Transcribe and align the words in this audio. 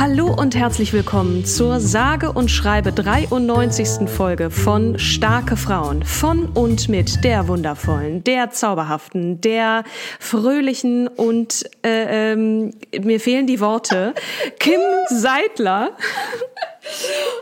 Hallo 0.00 0.32
und 0.32 0.54
herzlich 0.54 0.92
willkommen 0.92 1.44
zur 1.44 1.80
sage 1.80 2.30
und 2.30 2.52
schreibe 2.52 2.92
93. 2.92 4.08
Folge 4.08 4.48
von 4.48 4.96
Starke 4.96 5.56
Frauen. 5.56 6.04
Von 6.04 6.50
und 6.50 6.88
mit 6.88 7.24
der 7.24 7.48
wundervollen, 7.48 8.22
der 8.22 8.50
zauberhaften, 8.50 9.40
der 9.40 9.82
fröhlichen 10.20 11.08
und 11.08 11.68
äh, 11.84 12.32
ähm, 12.32 12.74
mir 12.96 13.18
fehlen 13.18 13.48
die 13.48 13.58
Worte, 13.58 14.14
Kim 14.60 14.78
Seidler. 15.08 15.96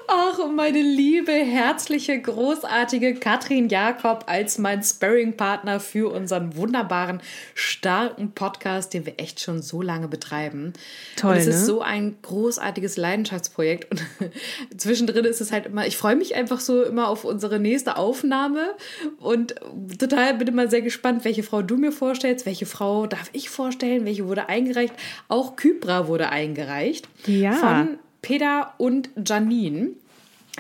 Ach, 0.08 0.38
meine 0.54 0.80
liebe, 0.80 1.32
herzliche, 1.32 2.20
großartige 2.20 3.14
Katrin 3.14 3.68
Jakob 3.68 4.24
als 4.26 4.58
mein 4.58 4.82
Sparring-Partner 4.82 5.80
für 5.80 6.12
unseren 6.12 6.56
wunderbaren, 6.56 7.20
starken 7.54 8.32
Podcast, 8.32 8.94
den 8.94 9.06
wir 9.06 9.14
echt 9.18 9.40
schon 9.40 9.62
so 9.62 9.82
lange 9.82 10.08
betreiben. 10.08 10.72
Toll, 11.16 11.32
Und 11.32 11.38
es 11.38 11.46
ne? 11.46 11.52
ist 11.52 11.66
so 11.66 11.80
ein 11.80 12.16
großartiges 12.22 12.96
Leidenschaftsprojekt. 12.96 13.90
Und 13.90 14.02
zwischendrin 14.76 15.24
ist 15.24 15.40
es 15.40 15.52
halt 15.52 15.66
immer, 15.66 15.86
ich 15.86 15.96
freue 15.96 16.16
mich 16.16 16.34
einfach 16.34 16.60
so 16.60 16.82
immer 16.82 17.08
auf 17.08 17.24
unsere 17.24 17.58
nächste 17.58 17.96
Aufnahme 17.96 18.74
und 19.18 19.54
total 19.98 20.34
bin 20.34 20.48
immer 20.48 20.68
sehr 20.68 20.82
gespannt, 20.82 21.24
welche 21.24 21.42
Frau 21.42 21.62
du 21.62 21.76
mir 21.76 21.92
vorstellst, 21.92 22.46
welche 22.46 22.66
Frau 22.66 23.06
darf 23.06 23.30
ich 23.32 23.50
vorstellen, 23.50 24.04
welche 24.04 24.26
wurde 24.26 24.48
eingereicht. 24.48 24.94
Auch 25.28 25.56
Kybra 25.56 26.08
wurde 26.08 26.28
eingereicht. 26.30 27.08
Ja. 27.26 27.52
Von 27.52 27.98
Peter 28.22 28.74
und 28.78 29.10
Janine. 29.24 29.90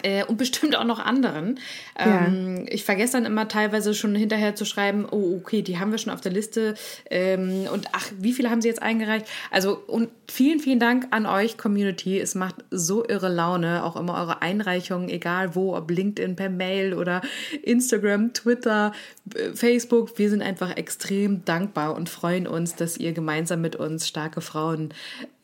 Äh, 0.02 0.24
und 0.24 0.36
bestimmt 0.36 0.76
auch 0.76 0.84
noch 0.84 0.98
anderen. 0.98 1.58
Ähm, 1.98 2.66
Ich 2.68 2.84
vergesse 2.84 3.14
dann 3.14 3.24
immer 3.24 3.48
teilweise 3.48 3.94
schon 3.94 4.14
hinterher 4.14 4.54
zu 4.54 4.64
schreiben, 4.64 5.06
oh, 5.10 5.36
okay, 5.38 5.62
die 5.62 5.78
haben 5.78 5.90
wir 5.90 5.98
schon 5.98 6.12
auf 6.12 6.20
der 6.20 6.32
Liste. 6.32 6.74
Ähm, 7.10 7.66
und 7.72 7.88
ach, 7.92 8.10
wie 8.18 8.32
viele 8.32 8.50
haben 8.50 8.60
sie 8.60 8.68
jetzt 8.68 8.82
eingereicht? 8.82 9.26
Also, 9.50 9.78
und 9.86 10.10
vielen, 10.28 10.60
vielen 10.60 10.80
Dank 10.80 11.06
an 11.12 11.24
euch, 11.24 11.56
Community. 11.56 12.20
Es 12.20 12.34
macht 12.34 12.56
so 12.70 13.06
irre 13.08 13.28
Laune, 13.28 13.84
auch 13.84 13.96
immer 13.96 14.14
eure 14.20 14.42
Einreichungen, 14.42 15.08
egal 15.08 15.54
wo, 15.54 15.74
ob 15.74 15.90
LinkedIn 15.90 16.36
per 16.36 16.50
Mail 16.50 16.92
oder 16.92 17.22
Instagram, 17.62 18.34
Twitter, 18.34 18.92
äh, 19.34 19.52
Facebook. 19.54 20.18
Wir 20.18 20.28
sind 20.28 20.42
einfach 20.42 20.76
extrem 20.76 21.44
dankbar 21.46 21.94
und 21.94 22.10
freuen 22.10 22.46
uns, 22.46 22.74
dass 22.74 22.98
ihr 22.98 23.12
gemeinsam 23.12 23.62
mit 23.62 23.76
uns 23.76 24.06
starke 24.06 24.42
Frauen 24.42 24.90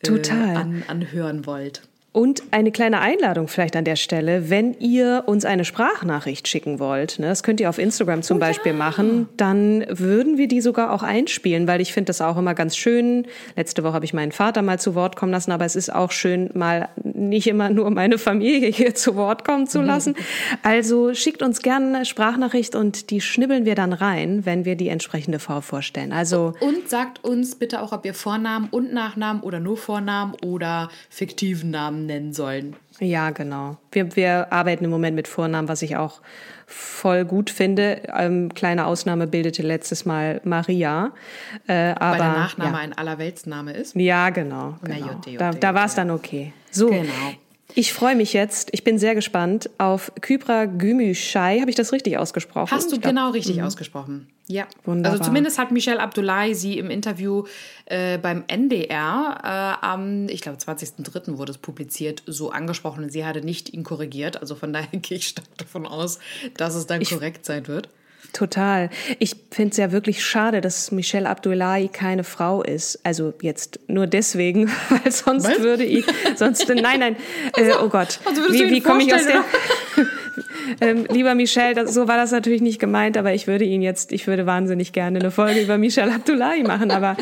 äh, 0.01 0.07
Total. 0.07 0.57
An, 0.57 0.83
anhören 0.89 1.47
wollt. 1.47 1.83
Und 2.13 2.43
eine 2.51 2.73
kleine 2.73 3.01
Einladung 3.01 3.49
vielleicht 3.49 3.75
an 3.75 3.87
der 3.87 3.97
Stelle, 3.97 4.51
wenn 4.51 4.75
ihr 4.75 5.23
uns 5.25 5.47
eine 5.47 5.65
Sprachnachricht 5.65 6.47
schicken 6.47 6.79
wollt, 6.79 7.19
ne, 7.19 7.29
das 7.29 7.43
könnt 7.43 7.59
ihr 7.59 7.71
auf 7.71 7.79
Instagram 7.79 8.23
zum 8.23 8.39
Beispiel 8.39 8.75
machen, 8.75 9.31
dann 9.39 9.87
würden 9.89 10.37
wir 10.37 10.47
die 10.47 10.61
sogar 10.61 10.93
auch 10.93 11.03
einspielen, 11.03 11.67
weil 11.67 11.81
ich 11.81 11.95
finde 11.95 12.09
das 12.09 12.21
auch 12.21 12.37
immer 12.37 12.55
ganz 12.55 12.77
schön. 12.77 13.27
Letzte 13.57 13.83
Woche 13.83 13.95
habe 13.95 14.05
ich 14.05 14.13
meinen 14.13 14.31
Vater 14.31 14.61
mal 14.61 14.79
zu 14.79 14.95
Wort 14.95 15.17
kommen 15.17 15.33
lassen, 15.33 15.53
aber 15.53 15.65
es 15.65 15.75
ist 15.75 15.91
auch 15.91 16.13
schön, 16.13 16.51
mal 16.53 16.91
nicht 17.03 17.47
immer 17.47 17.71
nur 17.71 17.91
meine 17.91 18.19
Familie 18.19 18.69
hier 18.71 18.95
zu 18.95 19.17
Wort 19.17 19.47
kommen 19.47 19.67
zu 19.67 19.81
lassen. 19.81 20.15
Also 20.63 21.15
schickt 21.15 21.43
uns 21.43 21.63
gerne 21.63 21.97
eine 21.97 22.05
Sprachnachricht 22.05 22.75
und 22.75 23.09
die 23.09 23.23
schnibbeln 23.23 23.65
wir 23.65 23.75
dann 23.75 23.95
rein, 23.95 24.45
wenn 24.45 24.67
wir 24.67 24.77
die 24.77 24.89
entsprechende 24.89 25.39
Frau 25.39 25.63
vorstellen. 25.63 26.13
Also 26.13 26.53
Und 26.61 26.91
sagt 26.91 27.25
uns 27.25 27.55
bitte 27.55 27.81
auch, 27.81 27.93
ob 27.93 28.05
wir 28.05 28.13
Vornamen 28.13 28.69
und 28.71 28.93
Nachnamen 28.93 29.43
oder 29.43 29.61
nur 29.61 29.79
Vornamen 29.79 30.35
oder 30.45 30.91
fiktiven 31.09 31.71
Namen 31.71 32.02
nennen 32.07 32.33
sollen. 32.33 32.77
Ja, 32.99 33.31
genau. 33.31 33.77
Wir, 33.91 34.15
wir 34.17 34.53
arbeiten 34.53 34.85
im 34.85 34.91
Moment 34.91 35.17
mit 35.17 35.29
Vornamen, 35.29 35.69
was 35.69 35.83
ich 35.83 35.97
auch 35.97 36.21
voll 36.67 37.25
gut 37.25 37.51
finde. 37.51 38.03
Ähm, 38.17 38.53
kleine 38.55 38.87
Ausnahme 38.87 39.27
bildete 39.27 39.63
letztes 39.63 40.05
Mal 40.05 40.41
Maria. 40.45 41.13
Äh, 41.67 41.93
aber, 41.93 42.13
Weil 42.13 42.19
der 42.19 42.29
Nachname 42.29 42.73
ja. 42.73 42.79
ein 42.79 42.93
Allerweltsname 42.93 43.73
ist. 43.73 43.95
Ja, 43.95 44.31
genau. 44.31 44.79
Na, 44.83 44.95
genau. 44.95 45.13
Jutti, 45.13 45.37
da 45.37 45.51
da 45.51 45.75
war 45.75 45.87
es 45.87 45.95
dann 45.95 46.11
okay. 46.11 46.53
So, 46.71 46.89
Genau. 46.89 47.35
Ich 47.75 47.93
freue 47.93 48.17
mich 48.17 48.33
jetzt. 48.33 48.69
Ich 48.73 48.85
bin 48.85 48.99
sehr 48.99 49.15
gespannt 49.15 49.71
auf 49.79 50.13
Kybra 50.21 50.65
Gümüşay. 50.67 51.61
Habe 51.61 51.71
ich 51.71 51.77
das 51.77 51.93
richtig 51.93 52.19
ausgesprochen? 52.19 52.71
Hast 52.71 52.91
du 52.91 52.97
Ich 52.97 53.01
glaub- 53.03 53.11
genau 53.11 53.31
richtig 53.31 53.63
ausgesprochen. 53.63 54.29
Ja. 54.49 54.67
Wunderbar. 54.85 55.13
Also 55.13 55.25
zumindest 55.25 55.59
hat 55.59 55.71
Michelle 55.71 56.01
Abdullahi 56.01 56.55
sie 56.55 56.79
im 56.79 56.91
Interview 56.91 57.45
äh, 57.87 58.19
beim 58.19 58.45
NDR 58.49 59.79
äh, 59.81 59.87
am, 59.87 60.29
ich 60.29 60.43
glaube, 60.43 60.59
20.03. 60.59 61.39
wurde 61.39 61.53
es 61.53 61.59
publiziert, 61.59 62.23
so 62.27 62.51
angesprochen. 62.51 63.05
Und 63.05 63.11
sie 63.11 63.25
hatte 63.25 63.41
nicht 63.41 63.73
ihn 63.73 63.85
korrigiert. 63.85 64.41
Also 64.41 64.55
von 64.55 64.73
daher 64.73 64.89
gehe 65.01 65.19
ich 65.19 65.29
stark 65.29 65.47
davon 65.57 65.87
aus, 65.87 66.19
dass 66.57 66.75
es 66.75 66.87
dann 66.87 67.03
korrekt 67.05 67.45
sein 67.45 67.67
wird. 67.69 67.89
Total. 68.33 68.89
Ich 69.19 69.37
finde 69.51 69.73
es 69.73 69.77
ja 69.77 69.93
wirklich 69.93 70.25
schade, 70.25 70.63
dass 70.63 70.91
Michelle 70.91 71.29
Abdullahi 71.29 71.89
keine 71.89 72.25
Frau 72.25 72.63
ist. 72.63 72.99
Also 73.05 73.35
jetzt 73.43 73.81
nur 73.89 74.07
deswegen, 74.07 74.69
weil 74.89 75.13
sonst 75.13 75.47
Was? 75.47 75.61
würde 75.61 75.85
ich, 75.85 76.05
sonst, 76.37 76.67
nein, 76.69 77.01
nein, 77.01 77.17
äh, 77.57 77.73
oh 77.83 77.89
Gott. 77.89 78.21
also 78.25 78.43
wie 78.51 78.71
wie 78.71 78.81
komme 78.81 79.03
ich 79.03 79.15
aus 79.15 79.27
der, 79.27 79.45
ähm, 80.81 81.07
lieber 81.11 81.35
Michelle, 81.35 81.75
das, 81.75 81.93
so 81.93 82.09
war 82.09 82.17
das 82.17 82.31
natürlich 82.31 82.63
nicht 82.63 82.79
gemeint, 82.79 83.19
aber 83.19 83.35
ich 83.35 83.47
würde 83.47 83.65
ihn 83.65 83.83
jetzt, 83.83 84.13
ich 84.13 84.27
würde 84.27 84.47
wahnsinnig 84.47 84.93
gerne 84.93 85.19
eine 85.19 85.31
Folge 85.31 85.61
über 85.61 85.77
Michelle 85.77 86.15
Abdullahi 86.15 86.63
machen, 86.63 86.91
aber 86.91 87.19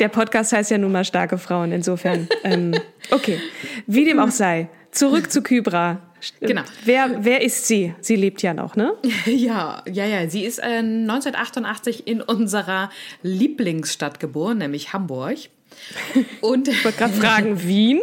der 0.00 0.08
Podcast 0.08 0.52
heißt 0.52 0.70
ja 0.70 0.78
nun 0.78 0.92
mal 0.92 1.04
starke 1.04 1.36
Frauen, 1.36 1.72
insofern, 1.72 2.26
ähm, 2.44 2.74
okay. 3.10 3.38
Wie 3.86 4.06
dem 4.06 4.18
auch 4.18 4.30
sei. 4.30 4.68
Zurück 4.92 5.30
zu 5.30 5.42
Kybra. 5.42 6.07
Genau. 6.40 6.62
Wer, 6.84 7.24
wer 7.24 7.42
ist 7.42 7.66
sie? 7.66 7.94
Sie 8.00 8.16
lebt 8.16 8.42
ja 8.42 8.54
noch, 8.54 8.76
ne? 8.76 8.94
Ja, 9.26 9.82
ja, 9.90 10.04
ja. 10.04 10.28
Sie 10.28 10.44
ist 10.44 10.58
äh, 10.58 10.78
1988 10.78 12.06
in 12.06 12.22
unserer 12.22 12.90
Lieblingsstadt 13.22 14.20
geboren, 14.20 14.58
nämlich 14.58 14.92
Hamburg. 14.92 15.38
Und 16.40 16.68
Ich 16.68 16.84
wollte 16.84 16.98
gerade 16.98 17.12
fragen, 17.14 17.62
Wien? 17.66 18.00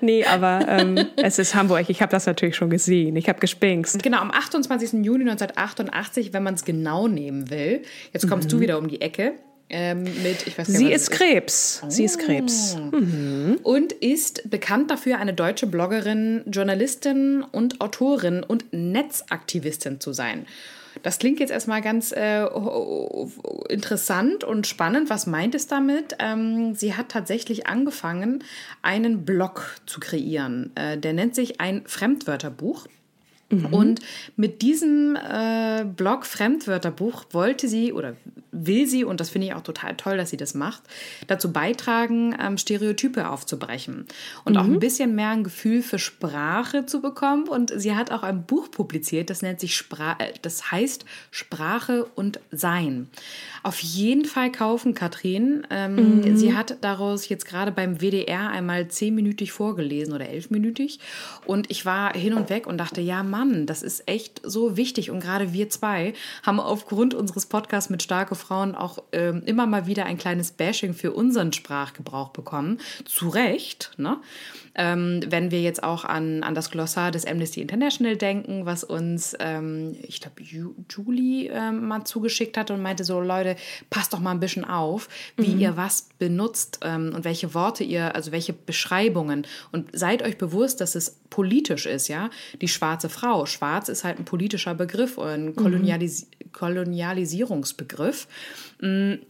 Nee, 0.00 0.24
aber 0.24 0.66
ähm, 0.68 1.06
es 1.16 1.38
ist 1.38 1.54
Hamburg. 1.54 1.88
Ich 1.88 2.00
habe 2.00 2.10
das 2.10 2.26
natürlich 2.26 2.56
schon 2.56 2.70
gesehen. 2.70 3.16
Ich 3.16 3.28
habe 3.28 3.38
gespinkst. 3.40 4.02
Genau, 4.02 4.18
am 4.18 4.30
28. 4.30 5.04
Juni 5.04 5.28
1988, 5.28 6.32
wenn 6.32 6.42
man 6.42 6.54
es 6.54 6.64
genau 6.64 7.08
nehmen 7.08 7.50
will. 7.50 7.82
Jetzt 8.12 8.28
kommst 8.28 8.52
du 8.52 8.60
wieder 8.60 8.78
um 8.78 8.88
die 8.88 9.00
Ecke 9.00 9.34
ähm, 9.70 10.04
mit, 10.22 10.46
ich 10.46 10.58
weiß 10.58 10.68
nicht, 10.68 10.78
Sie 10.78 10.92
ist 10.92 11.10
Krebs. 11.10 11.82
Sie 11.88 12.04
ist 12.04 12.18
Krebs. 12.18 12.76
Und 13.62 13.92
ist 13.92 14.48
bekannt 14.50 14.90
dafür, 14.90 15.18
eine 15.18 15.34
deutsche 15.34 15.66
Bloggerin, 15.66 16.42
Journalistin 16.46 17.44
und 17.52 17.80
Autorin 17.80 18.42
und 18.42 18.72
Netzaktivistin 18.72 20.00
zu 20.00 20.12
sein. 20.12 20.46
Das 21.02 21.18
klingt 21.18 21.38
jetzt 21.40 21.50
erstmal 21.50 21.80
ganz 21.82 22.12
äh, 22.12 22.44
interessant 23.68 24.42
und 24.42 24.66
spannend. 24.66 25.10
Was 25.10 25.26
meint 25.26 25.54
es 25.54 25.66
damit? 25.66 26.16
Ähm, 26.18 26.74
sie 26.74 26.94
hat 26.94 27.10
tatsächlich 27.10 27.66
angefangen, 27.66 28.42
einen 28.82 29.24
Blog 29.24 29.76
zu 29.86 30.00
kreieren. 30.00 30.72
Äh, 30.74 30.98
der 30.98 31.12
nennt 31.12 31.34
sich 31.34 31.60
ein 31.60 31.82
Fremdwörterbuch. 31.86 32.86
Mhm. 33.50 33.66
Und 33.66 34.00
mit 34.36 34.62
diesem 34.62 35.16
äh, 35.16 35.84
Blog 35.84 36.26
Fremdwörterbuch 36.26 37.26
wollte 37.30 37.68
sie 37.68 37.92
oder 37.92 38.14
will 38.50 38.86
sie, 38.86 39.04
und 39.04 39.20
das 39.20 39.30
finde 39.30 39.46
ich 39.46 39.54
auch 39.54 39.62
total 39.62 39.96
toll, 39.96 40.16
dass 40.16 40.30
sie 40.30 40.36
das 40.36 40.54
macht, 40.54 40.82
dazu 41.26 41.52
beitragen, 41.52 42.34
ähm, 42.40 42.58
Stereotype 42.58 43.28
aufzubrechen 43.28 44.06
und 44.44 44.54
mhm. 44.54 44.58
auch 44.58 44.64
ein 44.64 44.78
bisschen 44.78 45.14
mehr 45.14 45.30
ein 45.30 45.44
Gefühl 45.44 45.82
für 45.82 45.98
Sprache 45.98 46.86
zu 46.86 47.00
bekommen. 47.00 47.48
Und 47.48 47.72
sie 47.74 47.94
hat 47.94 48.10
auch 48.10 48.22
ein 48.22 48.44
Buch 48.44 48.70
publiziert, 48.70 49.30
das 49.30 49.42
nennt 49.42 49.60
sich 49.60 49.76
Spra 49.76 50.16
äh, 50.18 50.32
das 50.42 50.70
heißt 50.70 51.04
Sprache 51.30 52.04
und 52.14 52.40
Sein. 52.50 53.08
Auf 53.62 53.80
jeden 53.80 54.24
Fall 54.24 54.50
kaufen, 54.52 54.94
Katrin. 54.94 55.66
Ähm, 55.70 56.20
mhm. 56.20 56.36
Sie 56.36 56.54
hat 56.54 56.78
daraus 56.82 57.28
jetzt 57.28 57.46
gerade 57.46 57.72
beim 57.72 58.00
WDR 58.00 58.50
einmal 58.50 58.88
zehnminütig 58.88 59.52
vorgelesen 59.52 60.14
oder 60.14 60.28
elfminütig. 60.28 61.00
Und 61.46 61.70
ich 61.70 61.84
war 61.84 62.12
hin 62.12 62.34
und 62.34 62.50
weg 62.50 62.66
und 62.66 62.78
dachte, 62.78 63.00
ja, 63.00 63.22
Mann, 63.22 63.37
Mann, 63.38 63.66
das 63.66 63.82
ist 63.82 64.08
echt 64.08 64.40
so 64.42 64.76
wichtig. 64.76 65.10
Und 65.10 65.20
gerade 65.20 65.52
wir 65.52 65.70
zwei 65.70 66.12
haben 66.42 66.58
aufgrund 66.58 67.14
unseres 67.14 67.46
Podcasts 67.46 67.88
mit 67.88 68.02
starke 68.02 68.34
Frauen 68.34 68.74
auch 68.74 68.98
ähm, 69.12 69.42
immer 69.46 69.66
mal 69.66 69.86
wieder 69.86 70.06
ein 70.06 70.18
kleines 70.18 70.50
Bashing 70.50 70.92
für 70.92 71.12
unseren 71.12 71.52
Sprachgebrauch 71.52 72.30
bekommen. 72.30 72.80
Zu 73.04 73.28
Recht, 73.28 73.92
ne? 73.96 74.16
Ähm, 74.74 75.20
wenn 75.28 75.50
wir 75.50 75.60
jetzt 75.60 75.82
auch 75.82 76.04
an, 76.04 76.42
an 76.42 76.54
das 76.54 76.70
Glossar 76.70 77.10
des 77.10 77.26
Amnesty 77.26 77.60
International 77.60 78.16
denken, 78.16 78.64
was 78.64 78.84
uns, 78.84 79.36
ähm, 79.40 79.96
ich 80.02 80.20
glaube, 80.20 80.42
Julie 80.42 81.48
ähm, 81.48 81.88
mal 81.88 82.04
zugeschickt 82.04 82.56
hat 82.56 82.70
und 82.70 82.80
meinte 82.80 83.04
so, 83.04 83.20
Leute, 83.20 83.56
passt 83.90 84.12
doch 84.12 84.20
mal 84.20 84.30
ein 84.30 84.40
bisschen 84.40 84.64
auf, 84.64 85.08
wie 85.36 85.54
mhm. 85.54 85.60
ihr 85.60 85.76
was 85.76 86.08
benutzt 86.18 86.80
ähm, 86.82 87.12
und 87.14 87.24
welche 87.24 87.54
Worte 87.54 87.82
ihr, 87.82 88.14
also 88.14 88.30
welche 88.30 88.52
Beschreibungen. 88.52 89.46
Und 89.72 89.88
seid 89.92 90.22
euch 90.22 90.38
bewusst, 90.38 90.80
dass 90.80 90.94
es 90.94 91.18
politisch 91.30 91.86
ist, 91.86 92.08
ja. 92.08 92.30
Die 92.60 92.68
schwarze 92.68 93.08
Frau. 93.08 93.27
Schwarz 93.46 93.88
ist 93.88 94.04
halt 94.04 94.18
ein 94.18 94.24
politischer 94.24 94.74
Begriff, 94.74 95.18
ein 95.18 95.54
Kolonialis 95.56 96.26
mhm. 96.26 96.52
Kolonialisierungsbegriff. 96.52 98.26
Mhm 98.80 99.20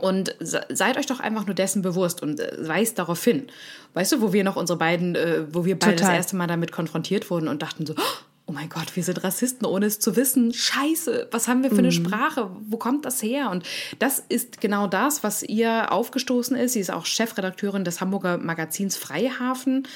und 0.00 0.34
seid 0.40 0.96
euch 0.96 1.06
doch 1.06 1.20
einfach 1.20 1.46
nur 1.46 1.54
dessen 1.54 1.82
bewusst 1.82 2.22
und 2.22 2.40
äh, 2.40 2.66
weist 2.66 2.98
darauf 2.98 3.22
hin. 3.22 3.48
Weißt 3.94 4.12
du, 4.12 4.22
wo 4.22 4.32
wir 4.32 4.42
noch 4.42 4.56
unsere 4.56 4.78
beiden, 4.78 5.14
äh, 5.14 5.44
wo 5.52 5.64
wir 5.64 5.78
beide 5.78 5.96
Total. 5.96 6.08
das 6.08 6.16
erste 6.16 6.36
Mal 6.36 6.46
damit 6.46 6.72
konfrontiert 6.72 7.30
wurden 7.30 7.48
und 7.48 7.60
dachten 7.60 7.84
so, 7.84 7.94
oh 7.96 8.31
mein 8.50 8.68
Gott, 8.68 8.96
wir 8.96 9.04
sind 9.04 9.22
Rassisten, 9.22 9.66
ohne 9.66 9.86
es 9.86 10.00
zu 10.00 10.16
wissen. 10.16 10.52
Scheiße, 10.52 11.28
was 11.30 11.48
haben 11.48 11.62
wir 11.62 11.70
für 11.70 11.78
eine 11.78 11.88
mhm. 11.88 11.92
Sprache? 11.92 12.50
Wo 12.68 12.76
kommt 12.76 13.04
das 13.04 13.22
her? 13.22 13.50
Und 13.50 13.64
das 13.98 14.22
ist 14.28 14.60
genau 14.60 14.86
das, 14.86 15.22
was 15.22 15.42
ihr 15.42 15.92
aufgestoßen 15.92 16.56
ist. 16.56 16.72
Sie 16.72 16.80
ist 16.80 16.90
auch 16.90 17.06
Chefredakteurin 17.06 17.84
des 17.84 18.00
Hamburger 18.00 18.38
Magazins 18.38 18.96
Freihafen 18.96 19.86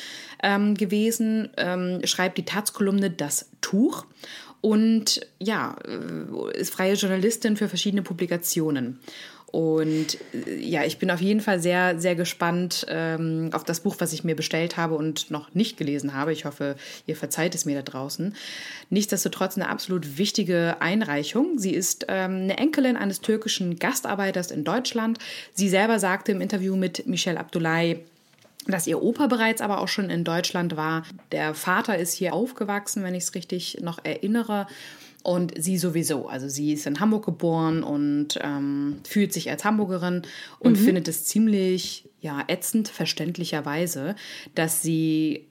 ähm, 0.42 0.74
gewesen, 0.74 1.50
ähm, 1.56 2.00
schreibt 2.04 2.38
die 2.38 2.44
Taz-Kolumne 2.44 3.10
Das 3.10 3.50
Tuch 3.60 4.06
und 4.60 5.20
ja, 5.38 5.76
äh, 5.84 6.58
ist 6.58 6.72
freie 6.72 6.94
Journalistin 6.94 7.56
für 7.56 7.68
verschiedene 7.68 8.02
Publikationen. 8.02 9.00
Und 9.52 10.18
äh, 10.34 10.56
ja, 10.56 10.84
ich 10.84 10.98
bin 10.98 11.10
auf 11.10 11.20
jeden 11.20 11.40
Fall 11.40 11.60
sehr, 11.60 11.98
sehr 11.98 12.14
gespannt 12.14 12.86
ähm, 12.88 13.50
auf 13.52 13.64
das 13.64 13.80
Buch, 13.80 13.96
was 13.98 14.12
ich 14.12 14.24
mir 14.24 14.36
bestellt 14.36 14.76
habe 14.76 14.94
und 14.94 15.30
noch 15.30 15.54
nicht 15.54 15.76
gelesen 15.76 16.14
habe. 16.14 16.32
Ich 16.32 16.44
hoffe, 16.44 16.76
ihr 17.06 17.16
verzeiht 17.16 17.54
es 17.54 17.64
mir 17.64 17.76
da 17.76 17.82
draußen. 17.82 18.34
Nichtsdestotrotz 18.90 19.56
eine 19.56 19.68
absolut 19.68 20.18
wichtige 20.18 20.76
Einreichung. 20.80 21.58
Sie 21.58 21.74
ist 21.74 22.06
ähm, 22.08 22.42
eine 22.42 22.58
Enkelin 22.58 22.96
eines 22.96 23.20
türkischen 23.20 23.78
Gastarbeiters 23.78 24.50
in 24.50 24.64
Deutschland. 24.64 25.18
Sie 25.54 25.68
selber 25.68 25.98
sagte 25.98 26.32
im 26.32 26.40
Interview 26.40 26.76
mit 26.76 27.06
Michelle 27.06 27.38
Abdullahi, 27.38 28.00
dass 28.66 28.86
ihr 28.86 29.00
Opa 29.00 29.28
bereits 29.28 29.60
aber 29.60 29.80
auch 29.80 29.88
schon 29.88 30.10
in 30.10 30.24
Deutschland 30.24 30.76
war. 30.76 31.04
Der 31.30 31.54
Vater 31.54 31.96
ist 31.96 32.12
hier 32.12 32.34
aufgewachsen, 32.34 33.04
wenn 33.04 33.14
ich 33.14 33.24
es 33.24 33.34
richtig 33.34 33.78
noch 33.80 34.04
erinnere. 34.04 34.66
Und 35.26 35.54
sie 35.60 35.76
sowieso. 35.76 36.28
Also 36.28 36.48
sie 36.48 36.74
ist 36.74 36.86
in 36.86 37.00
Hamburg 37.00 37.24
geboren 37.24 37.82
und 37.82 38.38
ähm, 38.42 39.00
fühlt 39.04 39.32
sich 39.32 39.50
als 39.50 39.64
Hamburgerin 39.64 40.22
und 40.60 40.78
mhm. 40.78 40.84
findet 40.84 41.08
es 41.08 41.24
ziemlich 41.24 42.08
ja, 42.20 42.44
ätzend, 42.46 42.86
verständlicherweise, 42.86 44.14
dass 44.54 44.82
sie 44.82 45.48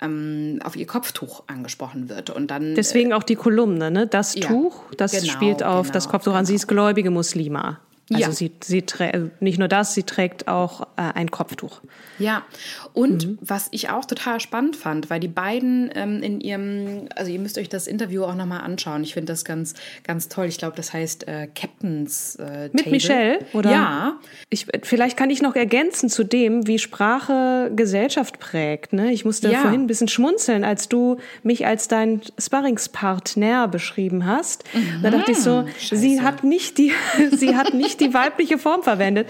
ähm, 0.00 0.60
auf 0.64 0.76
ihr 0.76 0.86
Kopftuch 0.86 1.42
angesprochen 1.46 2.08
wird. 2.08 2.30
Und 2.30 2.50
dann, 2.50 2.74
Deswegen 2.74 3.10
äh, 3.10 3.14
auch 3.14 3.22
die 3.22 3.34
Kolumne, 3.34 3.90
ne? 3.90 4.06
Das 4.06 4.34
ja, 4.34 4.48
Tuch, 4.48 4.84
das 4.96 5.12
genau, 5.12 5.30
spielt 5.30 5.62
auf 5.62 5.88
genau, 5.88 5.92
das 5.92 6.08
Kopftuch 6.08 6.32
genau. 6.32 6.38
an. 6.38 6.46
Sie 6.46 6.54
ist 6.54 6.66
gläubige 6.66 7.10
Muslima. 7.10 7.80
Also 8.12 8.22
ja. 8.22 8.32
sie, 8.32 8.52
sie 8.62 8.82
trägt 8.82 9.42
nicht 9.42 9.58
nur 9.58 9.66
das, 9.66 9.94
sie 9.94 10.04
trägt 10.04 10.46
auch 10.46 10.82
äh, 10.96 11.12
ein 11.14 11.30
Kopftuch. 11.30 11.80
Ja, 12.18 12.44
und 12.92 13.26
mhm. 13.26 13.38
was 13.40 13.68
ich 13.72 13.90
auch 13.90 14.04
total 14.04 14.38
spannend 14.38 14.76
fand, 14.76 15.10
weil 15.10 15.18
die 15.18 15.28
beiden 15.28 15.90
ähm, 15.94 16.22
in 16.22 16.40
ihrem, 16.40 17.08
also 17.16 17.30
ihr 17.32 17.40
müsst 17.40 17.58
euch 17.58 17.68
das 17.68 17.88
Interview 17.88 18.22
auch 18.22 18.36
nochmal 18.36 18.60
anschauen. 18.60 19.02
Ich 19.02 19.14
finde 19.14 19.32
das 19.32 19.44
ganz, 19.44 19.74
ganz 20.04 20.28
toll. 20.28 20.46
Ich 20.46 20.58
glaube, 20.58 20.76
das 20.76 20.92
heißt 20.92 21.26
äh, 21.26 21.48
Captain's 21.52 22.36
äh, 22.36 22.70
Mit 22.72 22.90
Michelle, 22.90 23.40
oder? 23.52 23.70
Ja. 23.72 24.20
Ich, 24.50 24.66
vielleicht 24.84 25.16
kann 25.16 25.30
ich 25.30 25.42
noch 25.42 25.56
ergänzen 25.56 26.08
zu 26.08 26.22
dem, 26.22 26.66
wie 26.68 26.78
Sprache 26.78 27.72
Gesellschaft 27.74 28.38
prägt. 28.38 28.92
Ne? 28.92 29.12
Ich 29.12 29.24
musste 29.24 29.50
ja. 29.50 29.62
vorhin 29.62 29.82
ein 29.82 29.86
bisschen 29.88 30.08
schmunzeln, 30.08 30.62
als 30.62 30.88
du 30.88 31.18
mich 31.42 31.66
als 31.66 31.88
dein 31.88 32.20
Sparringspartner 32.38 33.66
beschrieben 33.66 34.26
hast. 34.26 34.64
Mhm. 34.72 35.02
Da 35.02 35.10
dachte 35.10 35.32
ich 35.32 35.38
so, 35.38 35.66
Scheiße. 35.78 35.96
sie 35.96 36.20
hat 36.20 36.44
nicht 36.44 36.78
die, 36.78 36.92
sie 37.36 37.56
hat 37.56 37.74
nicht 37.74 37.95
die 37.96 38.14
weibliche 38.14 38.58
Form 38.58 38.82
verwendet. 38.82 39.28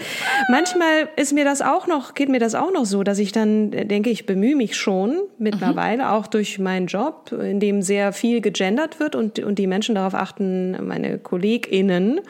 Manchmal 0.49 1.09
ist 1.15 1.33
mir 1.33 1.45
das 1.45 1.61
auch 1.61 1.87
noch, 1.87 2.13
geht 2.13 2.29
mir 2.29 2.39
das 2.39 2.55
auch 2.55 2.71
noch 2.71 2.85
so, 2.85 3.03
dass 3.03 3.19
ich 3.19 3.31
dann 3.31 3.71
denke, 3.71 4.09
ich 4.09 4.25
bemühe 4.25 4.55
mich 4.55 4.75
schon 4.75 5.19
mittlerweile, 5.37 6.03
mhm. 6.03 6.09
auch 6.09 6.27
durch 6.27 6.59
meinen 6.59 6.87
Job, 6.87 7.31
in 7.31 7.59
dem 7.59 7.81
sehr 7.81 8.13
viel 8.13 8.41
gegendert 8.41 8.99
wird 8.99 9.15
und, 9.15 9.39
und 9.39 9.59
die 9.59 9.67
Menschen 9.67 9.95
darauf 9.95 10.13
achten, 10.13 10.77
meine 10.85 11.17
KollegInnen, 11.17 12.21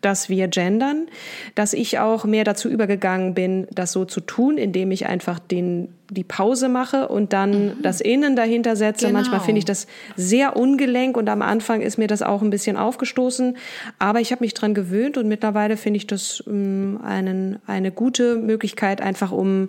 dass 0.00 0.28
wir 0.28 0.48
gendern, 0.48 1.06
dass 1.54 1.72
ich 1.72 1.98
auch 1.98 2.24
mehr 2.24 2.44
dazu 2.44 2.68
übergegangen 2.68 3.34
bin, 3.34 3.66
das 3.72 3.92
so 3.92 4.04
zu 4.04 4.20
tun, 4.20 4.58
indem 4.58 4.90
ich 4.90 5.06
einfach 5.06 5.38
den, 5.38 5.88
die 6.10 6.24
Pause 6.24 6.68
mache 6.68 7.08
und 7.08 7.32
dann 7.32 7.66
mhm. 7.66 7.82
das 7.82 8.00
Innen 8.00 8.36
dahinter 8.36 8.76
setze. 8.76 9.06
Genau. 9.06 9.18
Manchmal 9.18 9.40
finde 9.40 9.58
ich 9.58 9.64
das 9.64 9.86
sehr 10.16 10.56
ungelenk 10.56 11.16
und 11.16 11.28
am 11.28 11.42
Anfang 11.42 11.82
ist 11.82 11.98
mir 11.98 12.06
das 12.06 12.22
auch 12.22 12.42
ein 12.42 12.50
bisschen 12.50 12.76
aufgestoßen. 12.76 13.56
Aber 13.98 14.20
ich 14.20 14.32
habe 14.32 14.42
mich 14.42 14.54
dran 14.54 14.74
gewöhnt 14.74 15.18
und 15.18 15.28
mittlerweile 15.28 15.76
finde 15.76 15.98
ich 15.98 16.06
das 16.06 16.42
ähm, 16.46 17.00
einen, 17.04 17.58
eine 17.66 17.92
gute 17.92 18.36
Möglichkeit, 18.36 19.00
einfach 19.00 19.32
um 19.32 19.68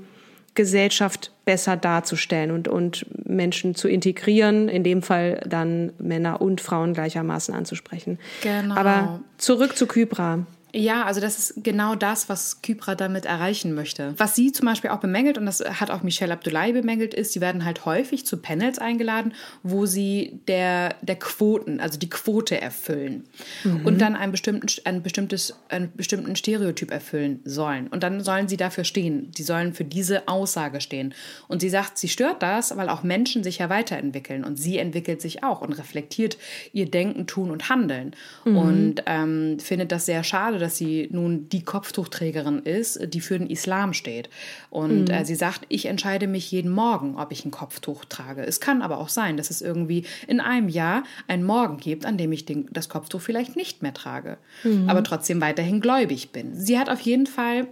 Gesellschaft 0.54 1.32
besser 1.46 1.78
darzustellen 1.78 2.52
und, 2.52 2.68
und 2.68 3.06
Menschen 3.26 3.74
zu 3.74 3.88
integrieren, 3.88 4.68
in 4.68 4.84
dem 4.84 5.02
Fall 5.02 5.42
dann 5.48 5.94
Männer 5.98 6.42
und 6.42 6.60
Frauen 6.60 6.94
gleichermaßen 6.94 7.54
anzusprechen. 7.54 8.20
Genau. 8.42 8.76
Aber 8.76 9.22
zurück 9.38 9.78
zu 9.78 9.88
Kybra. 9.88 10.46
Ja, 10.74 11.04
also 11.04 11.20
das 11.20 11.38
ist 11.38 11.64
genau 11.64 11.96
das, 11.96 12.30
was 12.30 12.62
Kypra 12.62 12.96
damit 12.96 13.26
erreichen 13.26 13.74
möchte. 13.74 14.14
Was 14.18 14.36
sie 14.36 14.52
zum 14.52 14.66
Beispiel 14.66 14.90
auch 14.92 15.00
bemängelt, 15.00 15.38
und 15.38 15.46
das 15.46 15.60
hat 15.60 15.92
auch 15.92 16.02
Michelle 16.02 16.34
Abdullahi 16.34 16.72
bemängelt, 16.72 17.14
ist, 17.14 17.34
sie 17.34 17.42
werden 17.42 17.66
halt 17.66 17.86
häufig 17.86 18.26
zu 18.26 18.38
Panels 18.38 18.80
eingeladen, 18.80 19.34
wo 19.64 19.86
sie 19.86 20.40
der, 20.48 20.96
der 21.02 21.18
Quoten, 21.18 21.80
also 21.80 22.00
die 22.00 22.10
Quote 22.10 22.60
erfüllen 22.60 23.26
mhm. 23.64 23.86
und 23.86 24.00
dann 24.00 24.16
einen 24.16 24.32
bestimmten, 24.32 24.68
ein 24.86 25.04
bestimmtes, 25.04 25.56
einen 25.70 25.92
bestimmten 25.94 26.36
Stereotyp 26.36 26.92
erfüllen 26.92 27.42
sollen. 27.44 27.88
Und 27.88 28.04
dann 28.04 28.22
sollen 28.22 28.48
sie 28.48 28.58
dafür 28.58 28.86
stehen. 28.86 29.32
Sie 29.36 29.44
sollen 29.44 29.74
für 29.74 29.84
diese 29.84 30.28
Aussage 30.28 30.80
stehen. 30.80 31.14
Und 31.48 31.60
sie 31.60 31.70
sagt, 31.70 31.98
sie 31.98 32.08
stört 32.08 32.42
das, 32.42 32.76
weil 32.78 32.88
auch 32.90 33.04
Menschen 33.04 33.44
sich 33.44 33.58
ja 33.58 33.70
weiterentwickeln 33.70 34.46
und 34.46 34.58
sie 34.58 34.78
entwickelt 34.78 35.22
sich 35.22 35.44
auch 35.44 35.62
und 35.62 35.74
reflektiert 35.74 36.38
ihr 36.72 36.90
Denken, 36.90 37.28
Tun 37.28 37.52
und 37.52 37.70
Handeln. 37.70 38.16
Mhm. 38.46 38.58
Und 38.58 39.04
ähm, 39.06 39.60
findet 39.60 39.92
das 39.92 40.06
sehr 40.06 40.24
schade, 40.24 40.61
dass 40.62 40.78
sie 40.78 41.10
nun 41.12 41.50
die 41.50 41.64
Kopftuchträgerin 41.64 42.60
ist, 42.60 43.00
die 43.14 43.20
für 43.20 43.38
den 43.38 43.50
Islam 43.50 43.94
steht. 43.94 44.30
Und 44.70 45.06
mhm. 45.06 45.14
äh, 45.14 45.26
sie 45.26 45.36
sagt, 45.36 45.66
ich 45.68 45.88
entscheide 45.88 46.28
mich 46.28 46.50
jeden 46.52 46.72
Morgen, 46.72 47.18
ob 47.18 47.32
ich 47.32 47.44
ein 47.44 47.52
Kopftuch 47.52 48.06
trage. 48.06 48.44
Es 48.46 48.60
kann 48.60 48.82
aber 48.82 49.00
auch 49.00 49.10
sein, 49.10 49.38
dass 49.38 49.50
es 49.50 49.62
irgendwie 49.62 50.06
in 50.28 50.40
einem 50.40 50.70
Jahr 50.70 51.04
einen 51.28 51.44
Morgen 51.44 51.78
gibt, 51.78 52.06
an 52.06 52.18
dem 52.18 52.32
ich 52.32 52.46
den, 52.46 52.68
das 52.72 52.88
Kopftuch 52.88 53.22
vielleicht 53.22 53.56
nicht 53.56 53.82
mehr 53.82 53.94
trage, 53.94 54.38
mhm. 54.64 54.90
aber 54.90 55.04
trotzdem 55.04 55.42
weiterhin 55.42 55.82
gläubig 55.82 56.32
bin. 56.32 56.56
Sie 56.56 56.80
hat 56.80 56.90
auf 56.90 57.02
jeden 57.02 57.28
Fall 57.28 57.68